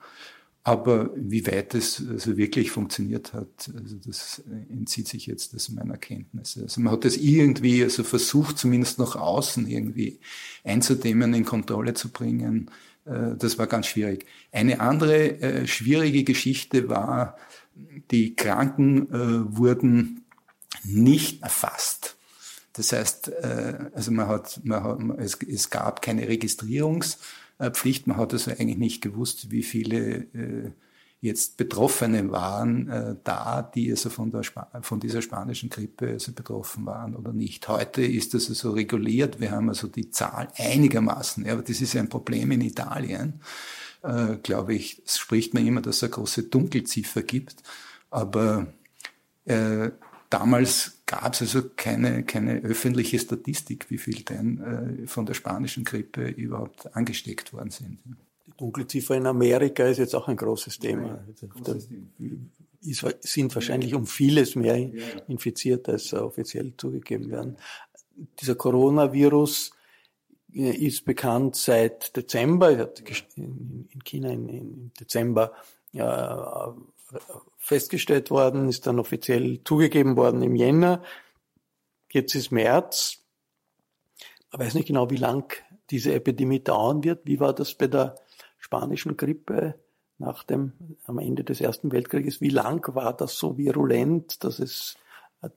Aber 0.63 1.09
wie 1.15 1.47
weit 1.47 1.73
es 1.73 2.03
also 2.07 2.37
wirklich 2.37 2.69
funktioniert 2.69 3.33
hat, 3.33 3.71
also 3.75 3.95
das 4.05 4.43
entzieht 4.69 5.07
sich 5.07 5.25
jetzt 5.25 5.55
aus 5.55 5.69
meiner 5.69 5.97
Kenntnis. 5.97 6.59
Also 6.61 6.81
man 6.81 6.91
hat 6.91 7.05
das 7.05 7.17
irgendwie 7.17 7.81
also 7.81 8.03
versucht, 8.03 8.57
zumindest 8.57 8.99
nach 8.99 9.15
außen 9.15 9.67
irgendwie 9.67 10.19
einzudämmen, 10.63 11.33
in 11.33 11.45
Kontrolle 11.45 11.93
zu 11.93 12.09
bringen. 12.09 12.69
Äh, 13.05 13.35
das 13.37 13.57
war 13.57 13.67
ganz 13.67 13.87
schwierig. 13.87 14.25
Eine 14.51 14.81
andere 14.81 15.39
äh, 15.41 15.67
schwierige 15.67 16.23
Geschichte 16.23 16.89
war, 16.89 17.37
die 18.11 18.35
Kranken 18.35 19.07
wurden 19.55 20.25
nicht 20.83 21.41
erfasst. 21.43 22.18
Das 22.73 22.91
heißt, 22.91 23.31
also 23.93 24.11
man 24.11 24.27
hat, 24.27 24.61
man 24.63 24.83
hat 24.83 24.99
es, 25.17 25.37
es 25.41 25.69
gab 25.69 26.01
keine 26.01 26.27
Registrierungspflicht. 26.27 28.07
Man 28.07 28.17
hat 28.17 28.33
also 28.33 28.51
eigentlich 28.51 28.77
nicht 28.77 29.01
gewusst, 29.01 29.51
wie 29.51 29.63
viele 29.63 30.27
jetzt 31.21 31.57
Betroffene 31.57 32.31
waren 32.31 32.87
äh, 32.87 33.15
da, 33.23 33.61
die 33.61 33.91
also 33.91 34.09
von, 34.09 34.31
der 34.31 34.43
von 34.81 34.99
dieser 34.99 35.21
spanischen 35.21 35.69
Grippe 35.69 36.11
also 36.11 36.31
betroffen 36.31 36.85
waren 36.85 37.15
oder 37.15 37.33
nicht. 37.33 37.67
Heute 37.67 38.01
ist 38.01 38.33
das 38.33 38.49
also 38.49 38.71
reguliert. 38.71 39.39
Wir 39.39 39.51
haben 39.51 39.69
also 39.69 39.87
die 39.87 40.11
Zahl 40.11 40.49
einigermaßen, 40.55 41.45
ja, 41.45 41.53
aber 41.53 41.61
das 41.63 41.81
ist 41.81 41.95
ein 41.95 42.09
Problem 42.09 42.51
in 42.51 42.61
Italien, 42.61 43.41
äh, 44.01 44.37
glaube 44.41 44.75
ich. 44.75 45.01
Es 45.05 45.17
spricht 45.17 45.53
man 45.53 45.67
immer, 45.67 45.81
dass 45.81 45.97
es 45.97 46.03
eine 46.03 46.11
große 46.11 46.43
Dunkelziffer 46.43 47.23
gibt, 47.23 47.63
aber 48.09 48.67
äh, 49.43 49.91
damals 50.29 50.98
gab 51.09 51.33
es 51.33 51.41
also 51.41 51.63
keine, 51.75 52.23
keine 52.23 52.61
öffentliche 52.61 53.17
Statistik, 53.17 53.89
wie 53.89 53.97
viel 53.97 54.21
denn 54.21 55.01
äh, 55.03 55.07
von 55.07 55.25
der 55.25 55.33
spanischen 55.33 55.83
Grippe 55.83 56.27
überhaupt 56.27 56.95
angesteckt 56.95 57.51
worden 57.51 57.71
sind. 57.71 57.97
Dunkelziffer 58.57 59.15
in 59.15 59.25
Amerika 59.25 59.85
ist 59.85 59.97
jetzt 59.97 60.13
auch 60.13 60.27
ein 60.27 60.37
großes 60.37 60.77
Thema. 60.77 61.25
Da 61.63 61.75
sind 63.21 63.55
wahrscheinlich 63.55 63.95
um 63.95 64.05
vieles 64.05 64.55
mehr 64.55 64.77
infiziert, 65.27 65.89
als 65.89 66.13
offiziell 66.13 66.73
zugegeben 66.77 67.31
werden. 67.31 67.57
Dieser 68.39 68.53
Coronavirus 68.53 69.71
äh, 70.53 70.75
ist 70.75 71.05
bekannt 71.05 71.55
seit 71.55 72.15
Dezember, 72.15 72.91
in 73.35 73.87
China 74.03 74.29
im 74.29 74.91
Dezember 74.99 75.53
festgestellt 77.57 78.31
worden, 78.31 78.69
ist 78.69 78.87
dann 78.87 78.99
offiziell 78.99 79.63
zugegeben 79.63 80.15
worden 80.15 80.41
im 80.41 80.55
Jänner. 80.55 81.03
Jetzt 82.11 82.35
ist 82.35 82.51
März. 82.51 83.23
Man 84.51 84.61
weiß 84.61 84.73
nicht 84.73 84.87
genau, 84.87 85.09
wie 85.09 85.17
lang 85.17 85.53
diese 85.89 86.13
Epidemie 86.13 86.63
dauern 86.63 87.03
wird. 87.03 87.21
Wie 87.25 87.39
war 87.39 87.53
das 87.53 87.73
bei 87.75 87.87
der 87.87 88.15
spanischen 88.59 89.17
Grippe 89.17 89.75
nach 90.19 90.43
dem, 90.43 90.73
am 91.05 91.17
Ende 91.17 91.43
des 91.43 91.61
Ersten 91.61 91.91
Weltkrieges. 91.91 92.41
Wie 92.41 92.49
lang 92.49 92.93
war 92.93 93.15
das 93.15 93.37
so 93.37 93.57
virulent, 93.57 94.43
dass 94.43 94.59
es 94.59 94.97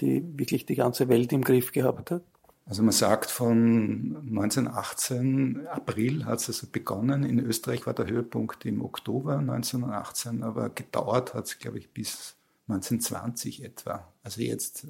die, 0.00 0.25
wirklich 0.38 0.64
die 0.64 0.76
ganze 0.76 1.09
Welt 1.09 1.32
im 1.32 1.42
Griff 1.42 1.73
gehabt 1.73 2.11
hat? 2.11 2.23
Also 2.64 2.83
man 2.83 2.92
sagt 2.92 3.31
von 3.31 4.16
1918, 4.31 5.66
April 5.66 6.25
hat 6.25 6.40
es 6.40 6.49
also 6.49 6.69
begonnen. 6.71 7.25
In 7.25 7.40
Österreich 7.40 7.87
war 7.87 7.95
der 7.95 8.07
Höhepunkt 8.07 8.64
im 8.64 8.83
Oktober 8.83 9.38
1918, 9.38 10.42
aber 10.42 10.71
gedauert 10.71 11.35
hat 11.35 11.47
es, 11.47 11.59
glaube 11.59 11.78
ich, 11.78 11.90
bis 11.90 12.37
1920 12.69 13.64
etwa. 13.64 14.07
Also 14.23 14.40
jetzt, 14.40 14.87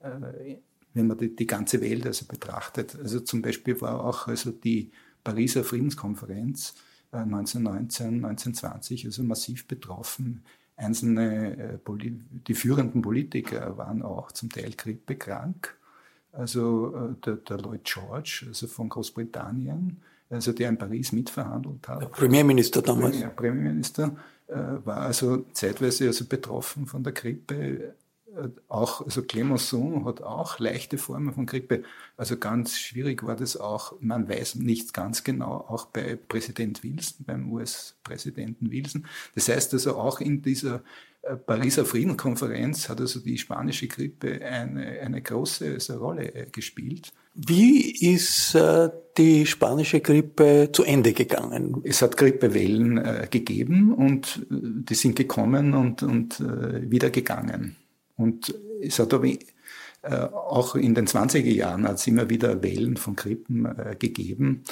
äh, 0.00 0.56
wenn 0.94 1.06
man 1.06 1.18
die, 1.18 1.36
die, 1.36 1.46
ganze 1.46 1.80
Welt 1.82 2.06
also 2.06 2.24
betrachtet, 2.24 2.96
also 2.96 3.20
zum 3.20 3.42
Beispiel 3.42 3.80
war 3.80 4.02
auch 4.02 4.26
also 4.28 4.50
die 4.50 4.90
Pariser 5.22 5.64
Friedenskonferenz 5.64 6.74
1919, 7.12 8.06
äh, 8.06 8.26
1920 8.26 9.04
also 9.04 9.22
massiv 9.22 9.68
betroffen. 9.68 10.42
Einzelne, 10.76 11.78
äh, 11.86 12.08
die 12.46 12.54
führenden 12.54 13.02
Politiker 13.02 13.76
waren 13.76 14.02
auch 14.02 14.32
zum 14.32 14.50
Teil 14.50 14.72
grippekrank. 14.72 15.76
Also 16.36 16.94
äh, 16.94 17.20
der, 17.24 17.36
der 17.36 17.58
Lloyd 17.58 17.84
George, 17.84 18.44
also 18.48 18.66
von 18.66 18.88
Großbritannien, 18.88 20.00
also 20.30 20.52
der 20.52 20.68
in 20.68 20.78
Paris 20.78 21.12
mitverhandelt 21.12 21.88
hat. 21.88 22.02
Der 22.02 22.06
Premierminister 22.06 22.82
damals. 22.82 23.18
Der 23.18 23.28
Premierminister 23.28 24.16
war 24.48 24.98
also 24.98 25.44
zeitweise 25.52 26.06
also 26.06 26.24
betroffen 26.24 26.86
von 26.86 27.02
der 27.02 27.12
Grippe 27.12 27.94
auch, 28.68 29.02
also 29.02 29.22
Clemenceau 29.22 30.04
hat 30.04 30.22
auch 30.22 30.58
leichte 30.58 30.98
Formen 30.98 31.32
von 31.32 31.46
Grippe. 31.46 31.82
Also 32.16 32.36
ganz 32.36 32.78
schwierig 32.78 33.22
war 33.26 33.36
das 33.36 33.56
auch, 33.56 33.94
man 34.00 34.28
weiß 34.28 34.56
nicht 34.56 34.94
ganz 34.94 35.24
genau, 35.24 35.64
auch 35.68 35.86
bei 35.86 36.16
Präsident 36.16 36.82
Wilson, 36.82 37.24
beim 37.26 37.52
US-Präsidenten 37.52 38.70
Wilson. 38.70 39.06
Das 39.34 39.48
heißt 39.48 39.72
also 39.74 39.96
auch 39.96 40.20
in 40.20 40.42
dieser 40.42 40.82
äh, 41.22 41.36
Pariser 41.36 41.84
Friedenkonferenz 41.84 42.88
hat 42.88 43.00
also 43.00 43.20
die 43.20 43.38
spanische 43.38 43.88
Grippe 43.88 44.44
eine, 44.44 45.00
eine 45.00 45.22
große 45.22 45.74
also 45.74 45.98
Rolle 45.98 46.34
äh, 46.34 46.46
gespielt. 46.50 47.12
Wie 47.34 47.90
ist 48.14 48.54
äh, 48.54 48.88
die 49.18 49.44
spanische 49.46 50.00
Grippe 50.00 50.70
zu 50.72 50.84
Ende 50.84 51.12
gegangen? 51.12 51.82
Es 51.84 52.00
hat 52.00 52.16
Grippewellen 52.16 52.98
äh, 52.98 53.28
gegeben 53.30 53.92
und 53.92 54.46
äh, 54.50 54.54
die 54.88 54.94
sind 54.94 55.16
gekommen 55.16 55.74
und, 55.74 56.02
und 56.02 56.40
äh, 56.40 56.90
wieder 56.90 57.10
gegangen. 57.10 57.76
Und 58.16 58.54
es 58.80 58.98
hat 58.98 59.12
aber 59.14 59.28
auch 60.02 60.76
in 60.76 60.94
den 60.94 61.06
20er 61.06 61.52
Jahren 61.52 61.86
hat 61.86 61.96
es 61.96 62.06
immer 62.06 62.30
wieder 62.30 62.62
Wellen 62.62 62.96
von 62.96 63.16
Grippen 63.16 63.66
äh, 63.66 63.96
gegeben. 63.98 64.62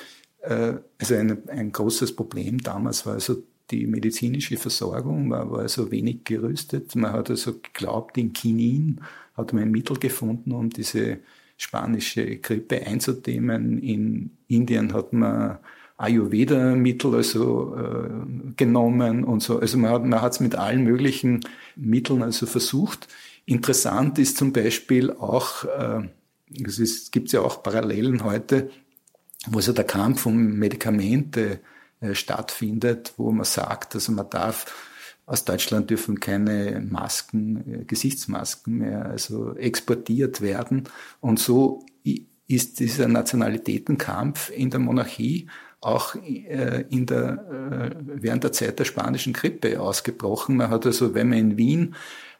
Äh, 0.40 0.74
also 0.98 1.14
ein, 1.14 1.48
ein 1.48 1.72
großes 1.72 2.14
Problem 2.14 2.58
damals 2.58 3.04
war 3.06 3.14
also 3.14 3.42
die 3.70 3.86
medizinische 3.86 4.56
Versorgung, 4.56 5.28
man 5.28 5.50
war 5.50 5.60
also 5.60 5.90
wenig 5.90 6.24
gerüstet. 6.24 6.94
Man 6.96 7.12
hat 7.12 7.30
also 7.30 7.54
geglaubt, 7.54 8.18
in 8.18 8.32
Kinin 8.32 9.00
hat 9.34 9.52
man 9.52 9.64
ein 9.64 9.70
Mittel 9.70 9.98
gefunden, 9.98 10.52
um 10.52 10.70
diese 10.70 11.18
spanische 11.56 12.36
Grippe 12.36 12.86
einzudämmen. 12.86 13.78
In 13.78 14.36
Indien 14.48 14.92
hat 14.92 15.12
man 15.12 15.58
Ayurveda-Mittel 15.96 17.14
also 17.14 17.74
äh, 17.76 18.52
genommen 18.56 19.24
und 19.24 19.42
so. 19.42 19.60
Also 19.60 19.78
man 19.78 20.20
hat 20.20 20.32
es 20.32 20.40
mit 20.40 20.56
allen 20.56 20.84
möglichen 20.84 21.40
Mitteln 21.76 22.22
also 22.22 22.46
versucht. 22.46 23.08
Interessant 23.46 24.18
ist 24.18 24.38
zum 24.38 24.52
Beispiel 24.52 25.10
auch, 25.10 25.64
äh, 25.64 26.08
es 26.64 27.10
gibt 27.10 27.32
ja 27.32 27.40
auch 27.40 27.62
Parallelen 27.62 28.24
heute, 28.24 28.70
wo 29.46 29.60
so 29.60 29.72
der 29.72 29.84
Kampf 29.84 30.24
um 30.24 30.54
Medikamente 30.54 31.60
äh, 32.00 32.14
stattfindet, 32.14 33.12
wo 33.18 33.30
man 33.32 33.44
sagt, 33.44 33.94
also 33.94 34.12
man 34.12 34.30
darf 34.30 34.74
aus 35.26 35.44
Deutschland 35.44 35.90
dürfen 35.90 36.20
keine 36.20 36.80
Masken, 36.80 37.82
äh, 37.82 37.84
Gesichtsmasken 37.84 38.78
mehr 38.78 39.06
also 39.06 39.54
exportiert 39.56 40.40
werden. 40.40 40.84
Und 41.20 41.38
so 41.38 41.84
ist 42.46 42.80
dieser 42.80 43.08
Nationalitätenkampf 43.08 44.50
in 44.50 44.70
der 44.70 44.80
Monarchie 44.80 45.48
auch 45.80 46.14
in 46.14 47.06
der, 47.06 47.94
während 48.06 48.42
der 48.42 48.52
Zeit 48.52 48.78
der 48.78 48.84
spanischen 48.86 49.34
Grippe 49.34 49.80
ausgebrochen. 49.80 50.56
Man 50.56 50.70
hat 50.70 50.86
also, 50.86 51.14
wenn 51.14 51.28
man 51.28 51.38
in 51.38 51.56
Wien 51.58 51.94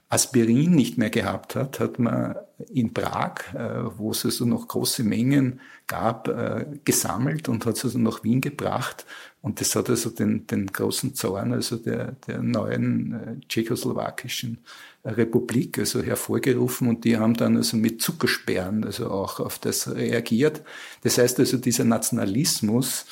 Aspirin 0.08 0.72
nicht 0.72 0.98
mehr 0.98 1.10
gehabt 1.10 1.56
hat, 1.56 1.80
hat 1.80 1.98
man 1.98 2.36
in 2.72 2.94
Prag, 2.94 3.52
äh, 3.54 3.98
wo 3.98 4.12
es 4.12 4.24
also 4.24 4.44
noch 4.44 4.68
große 4.68 5.02
Mengen 5.02 5.60
gab, 5.86 6.28
äh, 6.28 6.66
gesammelt 6.84 7.48
und 7.48 7.66
hat 7.66 7.76
es 7.76 7.84
also 7.84 7.98
nach 7.98 8.22
Wien 8.22 8.40
gebracht. 8.40 9.06
Und 9.42 9.60
das 9.60 9.74
hat 9.74 9.90
also 9.90 10.10
den, 10.10 10.46
den 10.46 10.68
großen 10.68 11.14
Zorn 11.14 11.52
also 11.52 11.76
der, 11.76 12.12
der 12.26 12.42
neuen 12.42 13.12
äh, 13.12 13.46
tschechoslowakischen 13.48 14.58
Republik 15.04 15.78
also 15.78 16.02
hervorgerufen 16.02 16.88
und 16.88 17.04
die 17.04 17.18
haben 17.18 17.34
dann 17.34 17.56
also 17.56 17.76
mit 17.76 18.00
Zuckersperren 18.00 18.84
also 18.84 19.10
auch 19.10 19.40
auf 19.40 19.58
das 19.58 19.94
reagiert. 19.94 20.62
Das 21.02 21.18
heißt 21.18 21.38
also 21.40 21.58
dieser 21.58 21.84
Nationalismus, 21.84 23.04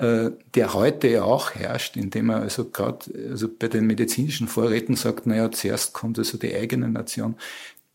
der 0.00 0.74
heute 0.74 1.08
ja 1.08 1.24
auch 1.24 1.54
herrscht, 1.54 1.96
indem 1.96 2.26
man 2.26 2.42
also 2.42 2.64
gerade 2.70 3.06
also 3.30 3.48
bei 3.48 3.68
den 3.68 3.86
medizinischen 3.86 4.48
Vorräten 4.48 4.96
sagt, 4.96 5.26
naja, 5.26 5.50
zuerst 5.50 5.92
kommt 5.92 6.18
also 6.18 6.38
die 6.38 6.54
eigene 6.54 6.88
Nation. 6.88 7.36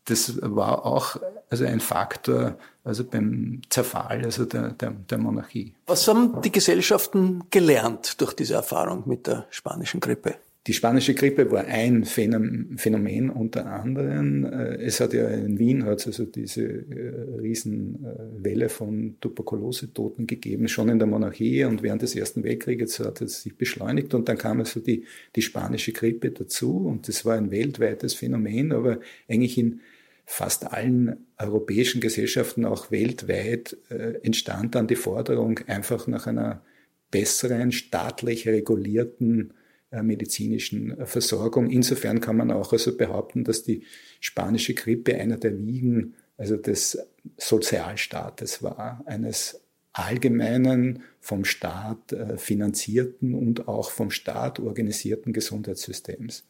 Das 0.04 0.40
war 0.40 0.86
auch 0.86 1.16
also 1.50 1.64
ein 1.64 1.80
Faktor 1.80 2.56
also 2.84 3.04
beim 3.04 3.62
Zerfall 3.68 4.24
also 4.24 4.44
der, 4.44 4.70
der, 4.70 4.90
der 4.92 5.18
Monarchie. 5.18 5.74
Was 5.86 6.06
haben 6.06 6.40
die 6.42 6.52
Gesellschaften 6.52 7.44
gelernt 7.50 8.20
durch 8.20 8.32
diese 8.32 8.54
Erfahrung 8.54 9.02
mit 9.06 9.26
der 9.26 9.46
spanischen 9.50 9.98
Grippe? 9.98 10.36
Die 10.66 10.72
spanische 10.72 11.14
Grippe 11.14 11.52
war 11.52 11.64
ein 11.66 12.04
Phänomen 12.04 13.30
unter 13.30 13.66
anderem. 13.66 14.44
Äh, 14.44 14.76
es 14.82 14.98
hat 15.00 15.12
ja 15.12 15.28
in 15.28 15.58
Wien 15.60 15.84
hat 15.84 16.00
es 16.00 16.06
also 16.08 16.24
diese 16.24 16.64
äh, 16.64 17.38
Riesenwelle 17.40 18.68
von 18.68 19.16
Tuberkulosetoten 19.20 20.26
gegeben, 20.26 20.66
schon 20.66 20.88
in 20.88 20.98
der 20.98 21.06
Monarchie. 21.06 21.64
Und 21.64 21.84
während 21.84 22.02
des 22.02 22.16
Ersten 22.16 22.42
Weltkrieges 22.42 22.98
hat 22.98 23.20
es 23.20 23.42
sich 23.42 23.56
beschleunigt. 23.56 24.12
Und 24.14 24.28
dann 24.28 24.38
kam 24.38 24.58
also 24.58 24.80
die, 24.80 25.04
die 25.36 25.42
spanische 25.42 25.92
Grippe 25.92 26.32
dazu. 26.32 26.78
Und 26.86 27.06
das 27.06 27.24
war 27.24 27.36
ein 27.36 27.52
weltweites 27.52 28.14
Phänomen, 28.14 28.72
aber 28.72 28.98
eigentlich 29.28 29.56
in 29.58 29.80
fast 30.24 30.72
allen 30.72 31.26
europäischen 31.38 32.00
Gesellschaften, 32.00 32.64
auch 32.64 32.90
weltweit, 32.90 33.76
äh, 33.88 34.18
entstand 34.24 34.74
dann 34.74 34.88
die 34.88 34.96
Forderung 34.96 35.60
einfach 35.68 36.08
nach 36.08 36.26
einer 36.26 36.64
besseren, 37.12 37.70
staatlich 37.70 38.48
regulierten 38.48 39.50
äh, 39.50 39.54
medizinischen 40.02 40.98
äh, 40.98 41.06
Versorgung. 41.06 41.70
Insofern 41.70 42.20
kann 42.20 42.36
man 42.36 42.50
auch 42.50 42.72
also 42.72 42.96
behaupten, 42.96 43.44
dass 43.44 43.62
die 43.62 43.84
spanische 44.20 44.74
Grippe 44.74 45.14
einer 45.16 45.36
der 45.36 45.58
Wiegen 45.58 46.14
also 46.36 46.56
des 46.56 46.98
Sozialstaates 47.38 48.62
war, 48.62 49.02
eines 49.06 49.60
allgemeinen, 49.92 51.02
vom 51.20 51.44
Staat 51.44 52.12
äh, 52.12 52.36
finanzierten 52.36 53.34
und 53.34 53.68
auch 53.68 53.90
vom 53.90 54.10
Staat 54.10 54.60
organisierten 54.60 55.32
Gesundheitssystems. 55.32 56.44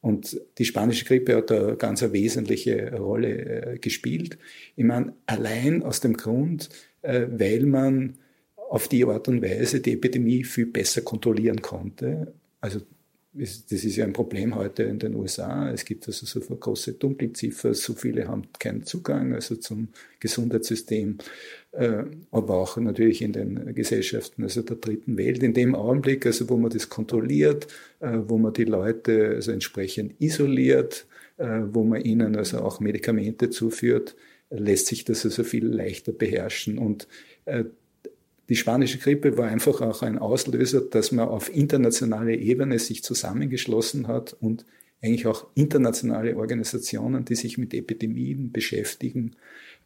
Und 0.00 0.40
die 0.58 0.64
spanische 0.64 1.04
Grippe 1.04 1.36
hat 1.36 1.50
da 1.50 1.74
ganz 1.74 2.02
eine 2.02 2.12
wesentliche 2.12 2.94
Rolle 2.96 3.78
gespielt. 3.80 4.38
Ich 4.76 4.84
meine, 4.84 5.12
allein 5.26 5.82
aus 5.82 5.98
dem 5.98 6.16
Grund, 6.16 6.68
weil 7.02 7.66
man 7.66 8.14
auf 8.68 8.86
die 8.86 9.04
Art 9.04 9.26
und 9.26 9.42
Weise 9.42 9.80
die 9.80 9.94
Epidemie 9.94 10.44
viel 10.44 10.66
besser 10.66 11.02
kontrollieren 11.02 11.62
konnte 11.62 12.32
also 12.60 12.80
das 13.32 13.70
ist 13.70 13.96
ja 13.96 14.04
ein 14.04 14.12
Problem 14.12 14.56
heute 14.56 14.82
in 14.84 14.98
den 14.98 15.14
USA. 15.14 15.70
Es 15.70 15.84
gibt 15.84 16.06
also 16.08 16.26
so 16.26 16.40
große 16.40 16.94
Dunkelziffer, 16.94 17.74
so 17.74 17.94
viele 17.94 18.26
haben 18.26 18.48
keinen 18.58 18.84
Zugang 18.84 19.34
also 19.34 19.54
zum 19.56 19.88
Gesundheitssystem, 20.18 21.18
äh, 21.72 22.04
aber 22.30 22.54
auch 22.56 22.76
natürlich 22.78 23.22
in 23.22 23.32
den 23.32 23.74
Gesellschaften 23.74 24.42
also 24.42 24.62
der 24.62 24.76
dritten 24.76 25.16
Welt. 25.18 25.42
In 25.42 25.54
dem 25.54 25.74
Augenblick, 25.74 26.26
also 26.26 26.48
wo 26.48 26.56
man 26.56 26.70
das 26.70 26.88
kontrolliert, 26.88 27.68
äh, 28.00 28.18
wo 28.26 28.38
man 28.38 28.54
die 28.54 28.64
Leute 28.64 29.34
also 29.36 29.52
entsprechend 29.52 30.20
isoliert, 30.20 31.06
äh, 31.36 31.60
wo 31.70 31.84
man 31.84 32.00
ihnen 32.00 32.34
also 32.34 32.58
auch 32.58 32.80
Medikamente 32.80 33.50
zuführt, 33.50 34.16
lässt 34.50 34.86
sich 34.86 35.04
das 35.04 35.24
also 35.24 35.44
viel 35.44 35.66
leichter 35.66 36.12
beherrschen 36.12 36.78
und 36.78 37.06
die 38.48 38.56
spanische 38.56 38.98
Grippe 38.98 39.36
war 39.36 39.48
einfach 39.48 39.82
auch 39.82 40.02
ein 40.02 40.18
Auslöser, 40.18 40.80
dass 40.80 41.12
man 41.12 41.28
auf 41.28 41.54
internationaler 41.54 42.32
Ebene 42.32 42.78
sich 42.78 43.02
zusammengeschlossen 43.02 44.08
hat 44.08 44.34
und 44.40 44.64
eigentlich 45.02 45.26
auch 45.26 45.46
internationale 45.54 46.36
Organisationen, 46.36 47.24
die 47.24 47.34
sich 47.34 47.58
mit 47.58 47.74
Epidemien 47.74 48.50
beschäftigen, 48.50 49.36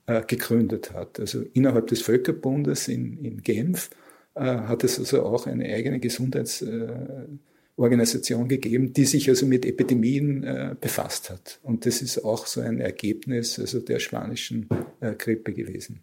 äh, 0.06 0.22
gegründet 0.26 0.92
hat. 0.92 1.20
Also 1.20 1.42
innerhalb 1.52 1.88
des 1.88 2.00
Völkerbundes 2.02 2.88
in, 2.88 3.24
in 3.24 3.42
Genf 3.42 3.90
äh, 4.34 4.42
hat 4.42 4.84
es 4.84 4.98
also 4.98 5.24
auch 5.24 5.46
eine 5.46 5.66
eigene 5.66 6.00
Gesundheitsorganisation 6.00 8.44
äh, 8.44 8.48
gegeben, 8.48 8.92
die 8.92 9.04
sich 9.04 9.28
also 9.28 9.46
mit 9.46 9.66
Epidemien 9.66 10.44
äh, 10.44 10.76
befasst 10.80 11.30
hat. 11.30 11.58
Und 11.62 11.84
das 11.84 12.00
ist 12.00 12.24
auch 12.24 12.46
so 12.46 12.60
ein 12.60 12.78
Ergebnis 12.80 13.58
also 13.58 13.80
der 13.80 13.98
spanischen 13.98 14.68
äh, 15.00 15.14
Grippe 15.14 15.52
gewesen. 15.52 16.00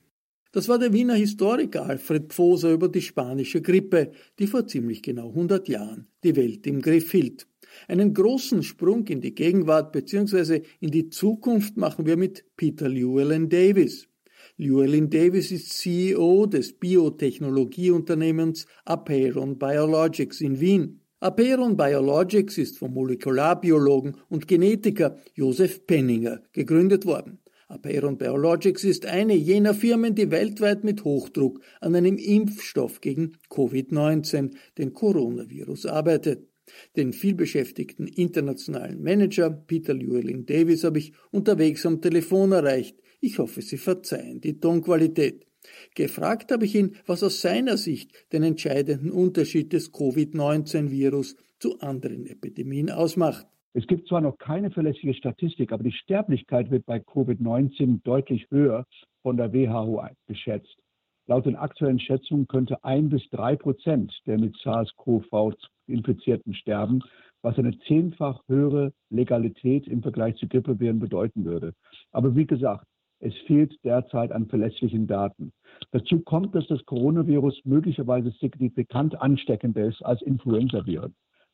Das 0.52 0.68
war 0.68 0.80
der 0.80 0.94
Wiener 0.94 1.14
Historiker 1.14 1.86
Alfred 1.86 2.34
Pfoser 2.34 2.72
über 2.72 2.90
die 2.90 3.04
spanische 3.04 3.62
Grippe, 3.62 4.10
die 4.40 4.48
vor 4.48 4.66
ziemlich 4.66 5.04
genau 5.04 5.30
100 5.30 5.70
Jahren 5.70 6.08
die 6.24 6.36
Welt 6.36 6.66
im 6.66 6.82
Griff 6.82 7.12
hielt. 7.12 7.46
Einen 7.88 8.16
großen 8.16 8.64
Sprung 8.64 9.06
in 9.06 9.22
die 9.22 9.36
Gegenwart 9.36 9.92
bzw. 9.92 10.64
in 10.80 10.90
die 10.90 11.12
Zukunft 11.12 11.78
machen 11.78 12.08
wir 12.08 12.18
mit 12.18 12.46
Peter 12.58 12.90
Llewellyn 12.90 13.48
Davis. 13.48 14.08
Llewellyn 14.58 15.12
Davis 15.12 15.52
ist 15.52 15.70
CEO 15.78 16.48
des 16.48 16.74
Biotechnologieunternehmens 16.74 18.66
Apeiron 18.86 19.60
Biologics 19.60 20.42
in 20.42 20.60
Wien. 20.60 21.02
Apeiron 21.20 21.78
Biologics 21.78 22.58
ist 22.58 22.80
vom 22.80 22.96
Molekularbiologen 22.96 24.18
und 24.30 24.48
Genetiker 24.48 25.18
Josef 25.36 25.86
Penninger 25.86 26.42
gegründet 26.54 27.06
worden. 27.06 27.38
Apeiron 27.70 28.18
Biologics 28.18 28.84
ist 28.84 29.06
eine 29.06 29.36
jener 29.36 29.76
Firmen, 29.76 30.16
die 30.16 30.32
weltweit 30.32 30.84
mit 30.84 31.04
Hochdruck 31.04 31.62
an 31.82 31.94
einem 31.94 32.18
Impfstoff 32.18 33.00
gegen 33.00 33.38
Covid-19, 33.52 34.56
den 34.80 34.94
Coronavirus, 34.94 35.86
arbeitet. 35.86 36.48
Den 36.96 37.14
vielbeschäftigten 37.14 38.08
internationalen 38.08 39.04
Manager 39.04 39.52
Peter 39.52 39.94
Llewellyn 39.94 40.48
Davis 40.48 40.84
habe 40.84 40.98
ich 40.98 41.14
unterwegs 41.30 41.86
am 41.86 42.02
Telefon 42.02 42.54
erreicht. 42.54 42.98
Ich 43.22 43.38
hoffe, 43.38 43.62
Sie 43.62 43.78
verzeihen 43.78 44.42
die 44.42 44.60
Tonqualität. 44.60 45.46
Gefragt 45.94 46.52
habe 46.52 46.66
ich 46.66 46.74
ihn, 46.74 46.96
was 47.06 47.22
aus 47.22 47.42
seiner 47.42 47.78
Sicht 47.78 48.12
den 48.32 48.42
entscheidenden 48.42 49.12
Unterschied 49.12 49.74
des 49.74 49.92
Covid-19-Virus 49.92 51.36
zu 51.60 51.80
anderen 51.82 52.26
Epidemien 52.26 52.90
ausmacht. 52.90 53.46
Es 53.74 53.86
gibt 53.86 54.08
zwar 54.08 54.22
noch 54.22 54.38
keine 54.38 54.72
verlässliche 54.72 55.14
Statistik, 55.14 55.72
aber 55.72 55.84
die 55.84 55.92
Sterblichkeit 55.92 56.72
wird 56.72 56.86
bei 56.86 56.98
Covid-19 56.98 58.02
deutlich 58.04 58.48
höher 58.50 58.86
von 59.22 59.38
der 59.38 59.54
WHO 59.54 60.04
geschätzt. 60.28 60.76
Laut 61.28 61.46
den 61.46 61.56
aktuellen 61.56 62.00
Schätzungen 62.00 62.48
könnte 62.48 62.84
ein 62.84 63.10
bis 63.10 63.22
drei 63.30 63.56
Prozent 63.56 64.12
der 64.26 64.40
mit 64.40 64.58
SARS-CoV 64.58 65.54
Infizierten 65.86 66.56
sterben, 66.56 67.04
was 67.44 67.58
eine 67.60 67.78
zehnfach 67.88 68.42
höhere 68.48 68.92
Legalität 69.12 69.88
im 69.88 70.02
Vergleich 70.02 70.36
zu 70.38 70.48
Grippeviren 70.48 71.00
bedeuten 71.00 71.46
würde. 71.46 71.74
Aber 72.12 72.36
wie 72.36 72.48
gesagt, 72.48 72.86
es 73.20 73.36
fehlt 73.46 73.78
derzeit 73.84 74.32
an 74.32 74.48
verlässlichen 74.48 75.06
Daten. 75.06 75.52
Dazu 75.92 76.22
kommt, 76.22 76.56
dass 76.56 76.66
das 76.68 76.84
Coronavirus 76.86 77.62
möglicherweise 77.66 78.32
signifikant 78.32 79.22
ansteckender 79.22 79.86
ist 79.86 80.04
als 80.04 80.22
Influenzaviren. 80.22 81.14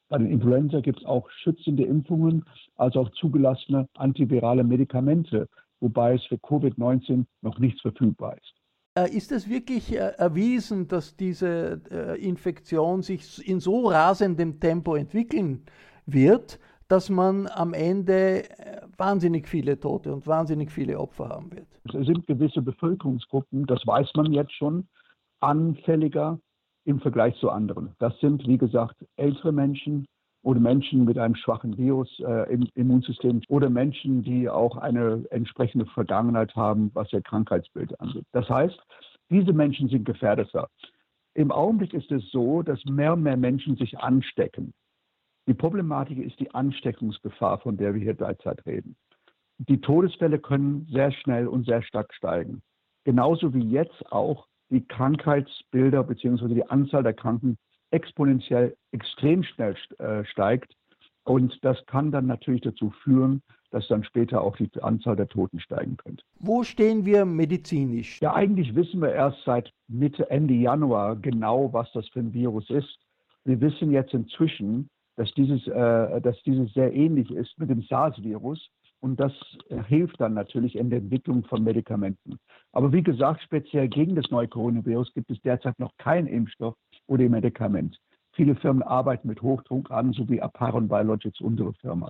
Bei 0.10 0.18
den 0.18 0.28
Influenza 0.28 0.82
gibt 0.82 1.00
es 1.00 1.06
auch 1.06 1.30
schützende 1.32 1.84
Impfungen, 1.84 2.46
als 2.76 2.96
auch 2.96 3.10
zugelassene 3.12 3.88
antivirale 3.96 4.63
Medikamente, 4.63 5.48
wobei 5.80 6.15
es 6.15 6.24
für 6.26 6.36
Covid-19 6.36 7.26
noch 7.41 7.60
nichts 7.60 7.82
verfügbar 7.82 8.38
ist. 8.38 8.54
Äh, 8.98 9.10
ist 9.10 9.32
es 9.32 9.50
wirklich 9.50 9.91
äh, 9.91 10.13
erwiesen, 10.18 10.88
dass 10.88 11.18
diese 11.18 11.82
äh, 11.91 12.22
Infektion 12.24 13.02
sich 13.02 13.46
in 13.48 13.60
so 13.60 13.89
rasendem 13.89 14.60
Tempo 14.60 14.96
entwickeln 14.96 15.65
wird, 16.06 16.60
dass 16.88 17.10
man 17.10 17.48
am 17.48 17.74
Ende 17.74 18.44
wahnsinnig 18.96 19.48
viele 19.48 19.80
Tote 19.80 20.13
und 20.13 20.28
wahnsinnig 20.28 20.72
viele 20.72 21.00
Opfer 21.00 21.30
haben 21.30 21.52
wird? 21.52 21.68
Es 21.86 22.06
sind 22.06 22.28
gewisse 22.28 22.62
Bevölkerungsgruppen, 22.62 23.65
das 23.65 23.86
weiß 23.88 24.12
man 24.15 24.32
jetzt 24.32 24.54
schon, 24.54 24.88
anfälliger 25.39 26.39
im 26.86 27.00
Vergleich 27.02 27.36
zu 27.39 27.50
anderen. 27.50 27.95
Das 28.00 28.17
sind, 28.19 28.48
wie 28.48 28.58
gesagt, 28.58 28.95
ältere 29.17 29.52
Menschen, 29.52 30.06
oder 30.45 30.60
Menschen 30.60 31.06
mit 31.06 31.17
einem 31.17 31.36
schwachen 31.36 31.76
Virus 31.76 32.19
äh, 32.19 32.54
im 32.54 32.69
Immunsystem 32.76 33.41
oder 33.50 33.67
Menschen, 33.67 34.21
die 34.21 34.48
auch 34.48 34.78
eine 34.78 35.26
entsprechende 35.32 35.88
Vergangenheit 35.88 36.56
haben, 36.56 36.91
was 36.93 37.12
ihr 37.12 37.24
Krankheitsbild 37.24 38.00
angeht. 38.00 38.26
Das 38.32 38.48
heißt, 38.48 38.80
diese 39.32 39.54
Menschen 39.54 39.89
sind 39.89 40.06
gefährdeter. 40.06 40.69
Im 41.34 41.52
Augenblick 41.52 41.95
ist 41.95 42.12
es 42.12 42.30
so, 42.32 42.62
dass 42.62 42.80
mehr 42.86 43.13
und 43.13 43.24
mehr 43.24 43.38
Menschen 43.38 43.76
sich 43.76 43.98
anstecken. 43.98 44.71
Die 45.48 45.56
Problematik 45.56 46.19
ist 46.19 46.39
die 46.39 46.54
Ansteckungsgefahr, 46.54 47.58
von 47.60 47.76
der 47.76 47.95
wir 47.95 48.02
hier 48.02 48.13
derzeit 48.13 48.63
reden. 48.67 48.95
Die 49.58 49.82
Todesfälle 49.82 50.38
können 50.38 50.88
sehr 50.91 51.12
schnell 51.12 51.48
und 51.48 51.65
sehr 51.65 51.82
stark 51.82 52.13
steigen. 52.13 52.62
Genauso 53.04 53.52
wie 53.56 53.67
jetzt 53.67 54.12
auch 54.12 54.45
die 54.69 54.86
Krankheitsbilder 54.86 56.04
bzw. 56.04 56.54
die 56.54 56.69
Anzahl 56.69 57.04
der 57.04 57.13
Kranken 57.13 57.58
exponentiell 57.91 58.75
extrem 58.91 59.43
schnell 59.43 59.75
äh, 59.99 60.25
steigt. 60.25 60.75
Und 61.23 61.58
das 61.63 61.84
kann 61.88 62.12
dann 62.12 62.28
natürlich 62.28 62.62
dazu 62.62 62.91
führen, 63.04 63.41
dass 63.71 63.88
dann 63.88 64.04
später 64.04 64.41
auch 64.41 64.56
die 64.58 64.69
Anzahl 64.82 65.15
der 65.15 65.28
Toten 65.28 65.60
steigen 65.60 65.97
könnte. 65.97 66.23
Wo 66.39 66.63
stehen 66.63 67.06
wir 67.06 67.25
medizinisch? 67.25 68.21
Ja, 68.21 68.34
eigentlich 68.34 68.75
wissen 68.75 69.01
wir 69.01 69.12
erst 69.12 69.43
seit 69.43 69.71
Mitte, 69.88 70.30
Ende 70.30 70.54
Januar 70.54 71.15
genau, 71.15 71.73
was 71.73 71.91
das 71.93 72.08
für 72.10 72.19
ein 72.19 72.34
Virus 72.34 72.69
ist. 72.69 72.99
Wir 73.43 73.60
wissen 73.62 73.91
jetzt 73.91 74.13
inzwischen, 74.13 74.88
dass 75.15 75.32
dieses, 75.34 75.67
äh, 75.67 76.21
dass 76.21 76.41
dieses 76.43 76.73
sehr 76.73 76.93
ähnlich 76.93 77.32
ist 77.32 77.58
mit 77.58 77.69
dem 77.69 77.82
SARS-Virus. 77.82 78.69
Und 79.06 79.20
das 79.20 79.34
hilft 79.88 80.20
dann 80.20 80.34
natürlich 80.34 80.76
in 80.76 80.89
der 80.89 80.98
Entwicklung 80.98 81.44
von 81.44 81.63
Medikamenten. 81.63 82.39
Aber 82.72 82.91
wie 82.91 83.04
gesagt, 83.04 83.44
speziell 83.44 83.88
gegen 83.88 84.15
das 84.15 84.32
neue 84.32 84.48
Coronavirus 84.48 85.13
gibt 85.13 85.30
es 85.30 85.39
derzeit 85.41 85.78
noch 85.78 85.91
keinen 86.00 86.26
Impfstoff 86.26 86.74
oder 87.06 87.30
Medikament. 87.30 88.00
Viele 88.32 88.56
Firmen 88.56 88.82
arbeiten 88.82 89.28
mit 89.28 89.44
Hochdruck 89.44 89.91
an, 89.91 90.12
so 90.13 90.28
wie 90.28 90.41
Aparon 90.41 90.88
Biologics, 90.88 91.39
unsere 91.39 91.74
Firma. 91.74 92.10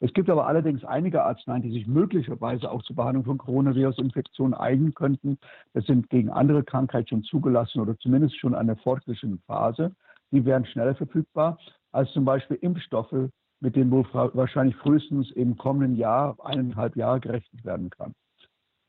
Es 0.00 0.12
gibt 0.12 0.28
aber 0.28 0.46
allerdings 0.46 0.84
einige 0.84 1.24
Arzneien, 1.24 1.62
die 1.62 1.72
sich 1.72 1.86
möglicherweise 1.86 2.70
auch 2.70 2.82
zur 2.82 2.96
Behandlung 2.96 3.24
von 3.24 3.38
Coronavirus-Infektionen 3.38 4.52
eignen 4.52 4.92
könnten. 4.92 5.38
Das 5.72 5.86
sind 5.86 6.10
gegen 6.10 6.28
andere 6.28 6.62
Krankheiten 6.64 7.08
schon 7.08 7.22
zugelassen 7.22 7.80
oder 7.80 7.96
zumindest 7.96 8.38
schon 8.38 8.54
an 8.54 8.66
der 8.66 8.76
fortgeschrittenen 8.76 9.40
Phase. 9.46 9.90
Die 10.32 10.44
wären 10.44 10.66
schneller 10.66 10.96
verfügbar 10.96 11.56
als 11.92 12.12
zum 12.12 12.26
Beispiel 12.26 12.58
Impfstoffe, 12.60 13.30
mit 13.60 13.76
denen 13.76 13.90
wohl 13.90 14.04
wahrscheinlich 14.12 14.76
frühestens 14.76 15.30
im 15.32 15.56
kommenden 15.56 15.96
Jahr, 15.96 16.36
eineinhalb 16.44 16.96
Jahre 16.96 17.20
gerechnet 17.20 17.64
werden 17.64 17.90
kann. 17.90 18.12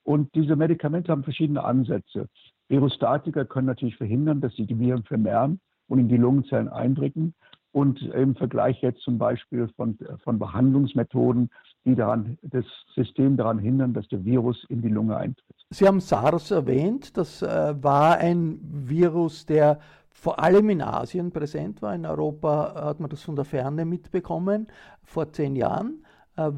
Und 0.03 0.33
diese 0.35 0.55
Medikamente 0.55 1.11
haben 1.11 1.23
verschiedene 1.23 1.63
Ansätze. 1.63 2.27
Virostatika 2.69 3.43
können 3.45 3.67
natürlich 3.67 3.97
verhindern, 3.97 4.41
dass 4.41 4.53
sie 4.55 4.65
die 4.65 4.79
Viren 4.79 5.03
vermehren 5.03 5.59
und 5.87 5.99
in 5.99 6.07
die 6.07 6.17
Lungenzellen 6.17 6.69
eindringen. 6.69 7.33
Und 7.71 8.01
im 8.01 8.35
Vergleich 8.35 8.81
jetzt 8.81 9.01
zum 9.01 9.17
Beispiel 9.17 9.67
von, 9.75 9.97
von 10.23 10.39
Behandlungsmethoden, 10.39 11.49
die 11.85 11.95
daran, 11.95 12.37
das 12.41 12.65
System 12.95 13.37
daran 13.37 13.59
hindern, 13.59 13.93
dass 13.93 14.07
der 14.07 14.25
Virus 14.25 14.65
in 14.69 14.81
die 14.81 14.89
Lunge 14.89 15.15
eintritt. 15.15 15.55
Sie 15.69 15.85
haben 15.85 15.99
SARS 15.99 16.49
erwähnt. 16.51 17.17
Das 17.17 17.41
äh, 17.41 17.75
war 17.83 18.17
ein 18.17 18.59
Virus, 18.63 19.45
der 19.45 19.79
vor 20.19 20.39
allem 20.39 20.69
in 20.71 20.81
Asien 20.81 21.31
präsent 21.31 21.81
war. 21.83 21.93
In 21.93 22.05
Europa 22.05 22.73
hat 22.75 22.99
man 22.99 23.09
das 23.09 23.21
von 23.21 23.35
der 23.35 23.45
Ferne 23.45 23.85
mitbekommen 23.85 24.67
vor 25.03 25.31
zehn 25.31 25.55
Jahren. 25.55 26.03
Äh, 26.35 26.51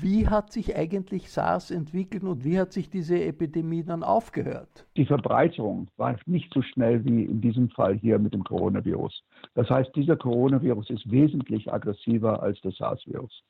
wie 0.00 0.26
hat 0.28 0.50
sich 0.50 0.74
eigentlich 0.74 1.30
SARS 1.30 1.70
entwickelt 1.70 2.24
und 2.24 2.42
wie 2.42 2.58
hat 2.58 2.72
sich 2.72 2.88
diese 2.88 3.22
Epidemie 3.22 3.84
dann 3.84 4.02
aufgehört? 4.02 4.86
Die 4.96 5.04
Verbreitung 5.04 5.88
war 5.98 6.16
nicht 6.24 6.52
so 6.54 6.62
schnell 6.62 7.04
wie 7.04 7.24
in 7.24 7.42
diesem 7.42 7.68
Fall 7.68 7.98
hier 7.98 8.18
mit 8.18 8.32
dem 8.32 8.44
Coronavirus. 8.44 9.22
Das 9.54 9.68
heißt, 9.68 9.94
dieser 9.94 10.16
Coronavirus 10.16 10.88
ist 10.88 11.10
wesentlich 11.10 11.70
aggressiver 11.70 12.42
als 12.42 12.60
das 12.62 12.76
SARS-Virus. 12.76 13.42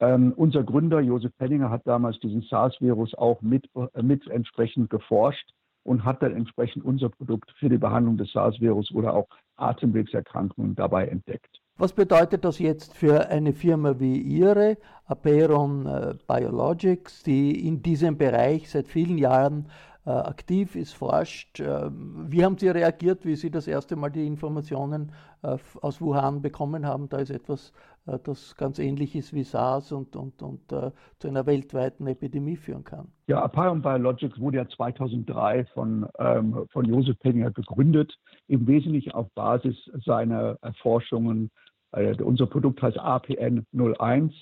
Ähm, 0.00 0.32
unser 0.36 0.64
Gründer 0.64 1.00
Josef 1.00 1.32
Penninger 1.38 1.70
hat 1.70 1.86
damals 1.86 2.18
diesen 2.18 2.42
SARS-Virus 2.42 3.14
auch 3.14 3.40
mit, 3.40 3.70
äh, 3.94 4.02
mit 4.02 4.26
entsprechend 4.28 4.90
geforscht 4.90 5.48
und 5.86 6.04
hat 6.04 6.22
dann 6.22 6.34
entsprechend 6.34 6.84
unser 6.84 7.08
Produkt 7.08 7.52
für 7.58 7.68
die 7.68 7.78
Behandlung 7.78 8.16
des 8.16 8.32
SARS-Virus 8.32 8.92
oder 8.92 9.14
auch 9.14 9.28
Atemwegserkrankungen 9.56 10.74
dabei 10.74 11.06
entdeckt. 11.06 11.60
Was 11.78 11.92
bedeutet 11.92 12.44
das 12.44 12.58
jetzt 12.58 12.94
für 12.94 13.28
eine 13.28 13.52
Firma 13.52 14.00
wie 14.00 14.18
Ihre, 14.18 14.78
Aperon 15.04 15.86
äh, 15.86 16.14
Biologics, 16.26 17.22
die 17.22 17.66
in 17.66 17.82
diesem 17.82 18.16
Bereich 18.16 18.70
seit 18.70 18.88
vielen 18.88 19.18
Jahren 19.18 19.66
aktiv 20.10 20.76
ist, 20.76 20.94
forscht? 20.94 21.60
Äh, 21.60 21.90
wie 21.90 22.44
haben 22.44 22.58
Sie 22.58 22.68
reagiert, 22.68 23.24
wie 23.24 23.36
Sie 23.36 23.50
das 23.50 23.66
erste 23.66 23.96
Mal 23.96 24.10
die 24.10 24.26
Informationen 24.26 25.12
äh, 25.42 25.56
aus 25.80 26.00
Wuhan 26.00 26.42
bekommen 26.42 26.86
haben? 26.86 27.08
Da 27.08 27.18
ist 27.18 27.30
etwas, 27.30 27.72
äh, 28.06 28.18
das 28.22 28.56
ganz 28.56 28.78
ähnlich 28.78 29.14
ist 29.14 29.32
wie 29.32 29.42
SARS 29.42 29.92
und, 29.92 30.16
und, 30.16 30.42
und 30.42 30.72
äh, 30.72 30.92
zu 31.18 31.28
einer 31.28 31.46
weltweiten 31.46 32.06
Epidemie 32.06 32.56
führen 32.56 32.84
kann. 32.84 33.08
Ja, 33.26 33.42
Aperon 33.42 33.82
Biologics 33.82 34.38
wurde 34.38 34.58
ja 34.58 34.68
2003 34.68 35.66
von, 35.66 36.08
ähm, 36.18 36.66
von 36.70 36.84
Josef 36.84 37.18
Penninger 37.18 37.50
gegründet, 37.50 38.16
im 38.48 38.66
Wesentlichen 38.66 39.12
auf 39.12 39.28
Basis 39.34 39.76
seiner 40.04 40.56
Erforschungen 40.62 41.50
äh, 41.92 42.14
unser 42.22 42.46
Produkt 42.46 42.82
heißt 42.82 42.98
APN 42.98 43.66
01. 43.72 44.32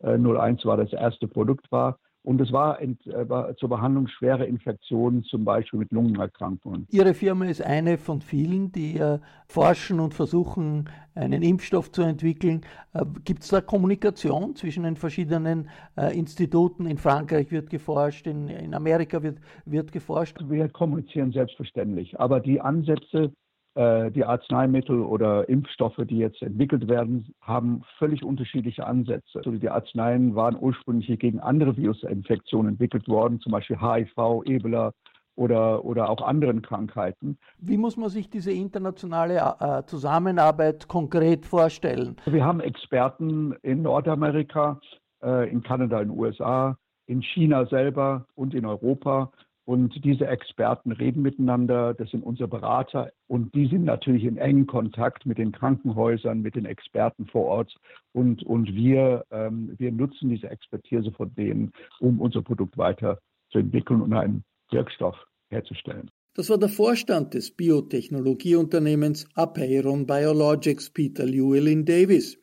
Äh, 0.00 0.16
01 0.16 0.64
war 0.64 0.76
das 0.76 0.92
erste 0.92 1.28
Produkt 1.28 1.70
war. 1.70 1.98
Und 2.22 2.40
es 2.40 2.52
war, 2.52 2.80
äh, 2.82 2.96
war, 3.06 3.56
zur 3.56 3.70
Behandlung 3.70 4.06
schwerer 4.06 4.46
Infektionen, 4.46 5.24
zum 5.24 5.44
Beispiel 5.44 5.78
mit 5.78 5.90
Lungenerkrankungen. 5.90 6.86
Ihre 6.90 7.14
Firma 7.14 7.46
ist 7.46 7.62
eine 7.62 7.96
von 7.96 8.20
vielen, 8.20 8.72
die 8.72 8.98
äh, 8.98 9.18
forschen 9.48 10.00
und 10.00 10.12
versuchen, 10.12 10.90
einen 11.14 11.42
Impfstoff 11.42 11.90
zu 11.90 12.02
entwickeln. 12.02 12.60
Äh, 12.92 13.04
Gibt 13.24 13.42
es 13.42 13.48
da 13.48 13.62
Kommunikation 13.62 14.54
zwischen 14.54 14.82
den 14.82 14.96
verschiedenen 14.96 15.70
äh, 15.96 16.16
Instituten? 16.16 16.86
In 16.86 16.98
Frankreich 16.98 17.50
wird 17.50 17.70
geforscht, 17.70 18.26
in, 18.26 18.48
in 18.48 18.74
Amerika 18.74 19.22
wird, 19.22 19.38
wird 19.64 19.90
geforscht. 19.90 20.36
Wir 20.46 20.68
kommunizieren 20.68 21.32
selbstverständlich, 21.32 22.20
aber 22.20 22.40
die 22.40 22.60
Ansätze 22.60 23.32
die 23.76 24.24
Arzneimittel 24.24 25.00
oder 25.00 25.48
Impfstoffe, 25.48 26.00
die 26.00 26.18
jetzt 26.18 26.42
entwickelt 26.42 26.88
werden, 26.88 27.32
haben 27.40 27.82
völlig 27.98 28.24
unterschiedliche 28.24 28.84
Ansätze. 28.84 29.38
Also 29.38 29.52
die 29.52 29.70
Arzneien 29.70 30.34
waren 30.34 30.56
ursprünglich 30.58 31.16
gegen 31.20 31.38
andere 31.38 31.76
Virusinfektionen 31.76 32.72
entwickelt 32.72 33.06
worden, 33.06 33.38
zum 33.38 33.52
Beispiel 33.52 33.80
HIV, 33.80 34.42
Ebola 34.44 34.92
oder, 35.40 35.84
oder 35.84 36.10
auch 36.10 36.20
anderen 36.20 36.62
Krankheiten. 36.62 37.38
Wie 37.58 37.78
muss 37.78 37.96
man 37.96 38.10
sich 38.10 38.28
diese 38.28 38.52
internationale 38.52 39.38
äh, 39.60 39.82
Zusammenarbeit 39.86 40.86
konkret 40.86 41.46
vorstellen? 41.46 42.16
Wir 42.26 42.44
haben 42.44 42.60
Experten 42.60 43.54
in 43.62 43.82
Nordamerika, 43.82 44.80
äh, 45.22 45.50
in 45.50 45.62
Kanada, 45.62 46.00
in 46.00 46.08
den 46.08 46.18
USA, 46.18 46.76
in 47.06 47.22
China 47.22 47.66
selber 47.66 48.26
und 48.34 48.54
in 48.54 48.66
Europa 48.66 49.32
und 49.64 50.04
diese 50.04 50.26
Experten 50.26 50.92
reden 50.92 51.22
miteinander, 51.22 51.94
das 51.94 52.10
sind 52.10 52.22
unsere 52.22 52.48
Berater 52.48 53.12
und 53.26 53.54
die 53.54 53.66
sind 53.66 53.84
natürlich 53.84 54.24
in 54.24 54.36
engem 54.36 54.66
Kontakt 54.66 55.26
mit 55.26 55.38
den 55.38 55.52
Krankenhäusern, 55.52 56.40
mit 56.40 56.54
den 56.54 56.64
Experten 56.64 57.26
vor 57.26 57.46
Ort 57.46 57.76
und, 58.12 58.42
und 58.42 58.74
wir, 58.74 59.24
ähm, 59.30 59.74
wir 59.78 59.92
nutzen 59.92 60.30
diese 60.30 60.50
Expertise 60.50 61.12
von 61.12 61.34
denen, 61.34 61.72
um 62.00 62.20
unser 62.20 62.42
Produkt 62.42 62.76
weiter 62.78 63.18
zu 63.50 63.58
entwickeln 63.58 64.00
und 64.00 64.12
einen 64.12 64.44
Wirkstoff 64.70 65.16
herzustellen. 65.50 66.10
Das 66.34 66.48
war 66.48 66.58
der 66.58 66.68
Vorstand 66.68 67.34
des 67.34 67.50
Biotechnologieunternehmens 67.50 69.26
Apeiron 69.34 70.06
Biologics 70.06 70.90
Peter 70.90 71.26
Llewellyn 71.26 71.84
Davis. 71.84 72.38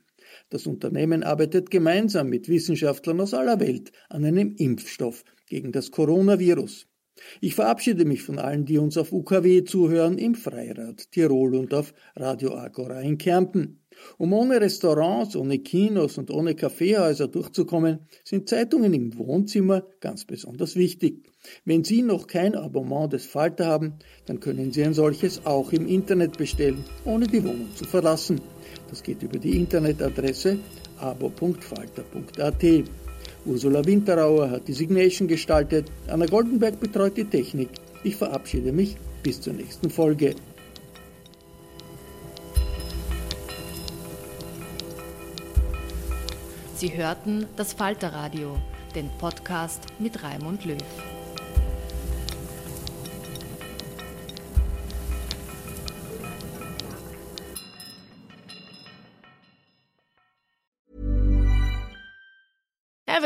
Das 0.49 0.67
Unternehmen 0.67 1.23
arbeitet 1.23 1.71
gemeinsam 1.71 2.29
mit 2.29 2.49
Wissenschaftlern 2.49 3.21
aus 3.21 3.33
aller 3.33 3.59
Welt 3.59 3.91
an 4.09 4.25
einem 4.25 4.55
Impfstoff 4.57 5.23
gegen 5.47 5.71
das 5.71 5.91
Coronavirus. 5.91 6.87
Ich 7.41 7.55
verabschiede 7.55 8.05
mich 8.05 8.23
von 8.23 8.39
allen, 8.39 8.65
die 8.65 8.77
uns 8.77 8.97
auf 8.97 9.11
UKW 9.11 9.63
zuhören, 9.63 10.17
im 10.17 10.35
Freirad 10.35 11.11
Tirol 11.11 11.55
und 11.55 11.73
auf 11.73 11.93
Radio 12.15 12.55
Agora 12.55 13.01
in 13.01 13.17
Kärnten. 13.17 13.79
Um 14.17 14.33
ohne 14.33 14.61
Restaurants, 14.61 15.35
ohne 15.35 15.59
Kinos 15.59 16.17
und 16.17 16.31
ohne 16.31 16.55
Kaffeehäuser 16.55 17.27
durchzukommen, 17.27 17.99
sind 18.23 18.47
Zeitungen 18.47 18.93
im 18.93 19.17
Wohnzimmer 19.17 19.83
ganz 19.99 20.25
besonders 20.25 20.75
wichtig. 20.75 21.23
Wenn 21.65 21.83
Sie 21.83 22.01
noch 22.01 22.27
kein 22.27 22.55
Abonnement 22.55 23.11
des 23.11 23.25
Falter 23.25 23.65
haben, 23.65 23.93
dann 24.25 24.39
können 24.39 24.71
Sie 24.71 24.83
ein 24.83 24.93
solches 24.93 25.45
auch 25.45 25.71
im 25.71 25.87
Internet 25.87 26.37
bestellen, 26.37 26.83
ohne 27.05 27.27
die 27.27 27.43
Wohnung 27.43 27.69
zu 27.75 27.85
verlassen. 27.85 28.41
Das 28.89 29.03
geht 29.03 29.23
über 29.23 29.39
die 29.39 29.57
Internetadresse 29.57 30.59
abo.falter.at. 30.99 32.63
Ursula 33.47 33.85
Winterauer 33.85 34.51
hat 34.51 34.67
die 34.67 34.73
Signation 34.73 35.27
gestaltet, 35.27 35.89
Anna 36.07 36.25
Goldenberg 36.25 36.79
betreut 36.79 37.15
die 37.15 37.23
Technik. 37.25 37.69
Ich 38.03 38.15
verabschiede 38.17 38.71
mich 38.71 38.97
bis 39.23 39.39
zur 39.39 39.53
nächsten 39.53 39.89
Folge. 39.89 40.35
Sie 46.75 46.95
hörten 46.95 47.47
das 47.55 47.73
Falterradio, 47.73 48.55
den 48.93 49.09
Podcast 49.17 49.81
mit 49.97 50.21
Raimund 50.23 50.65
Löw. 50.65 50.77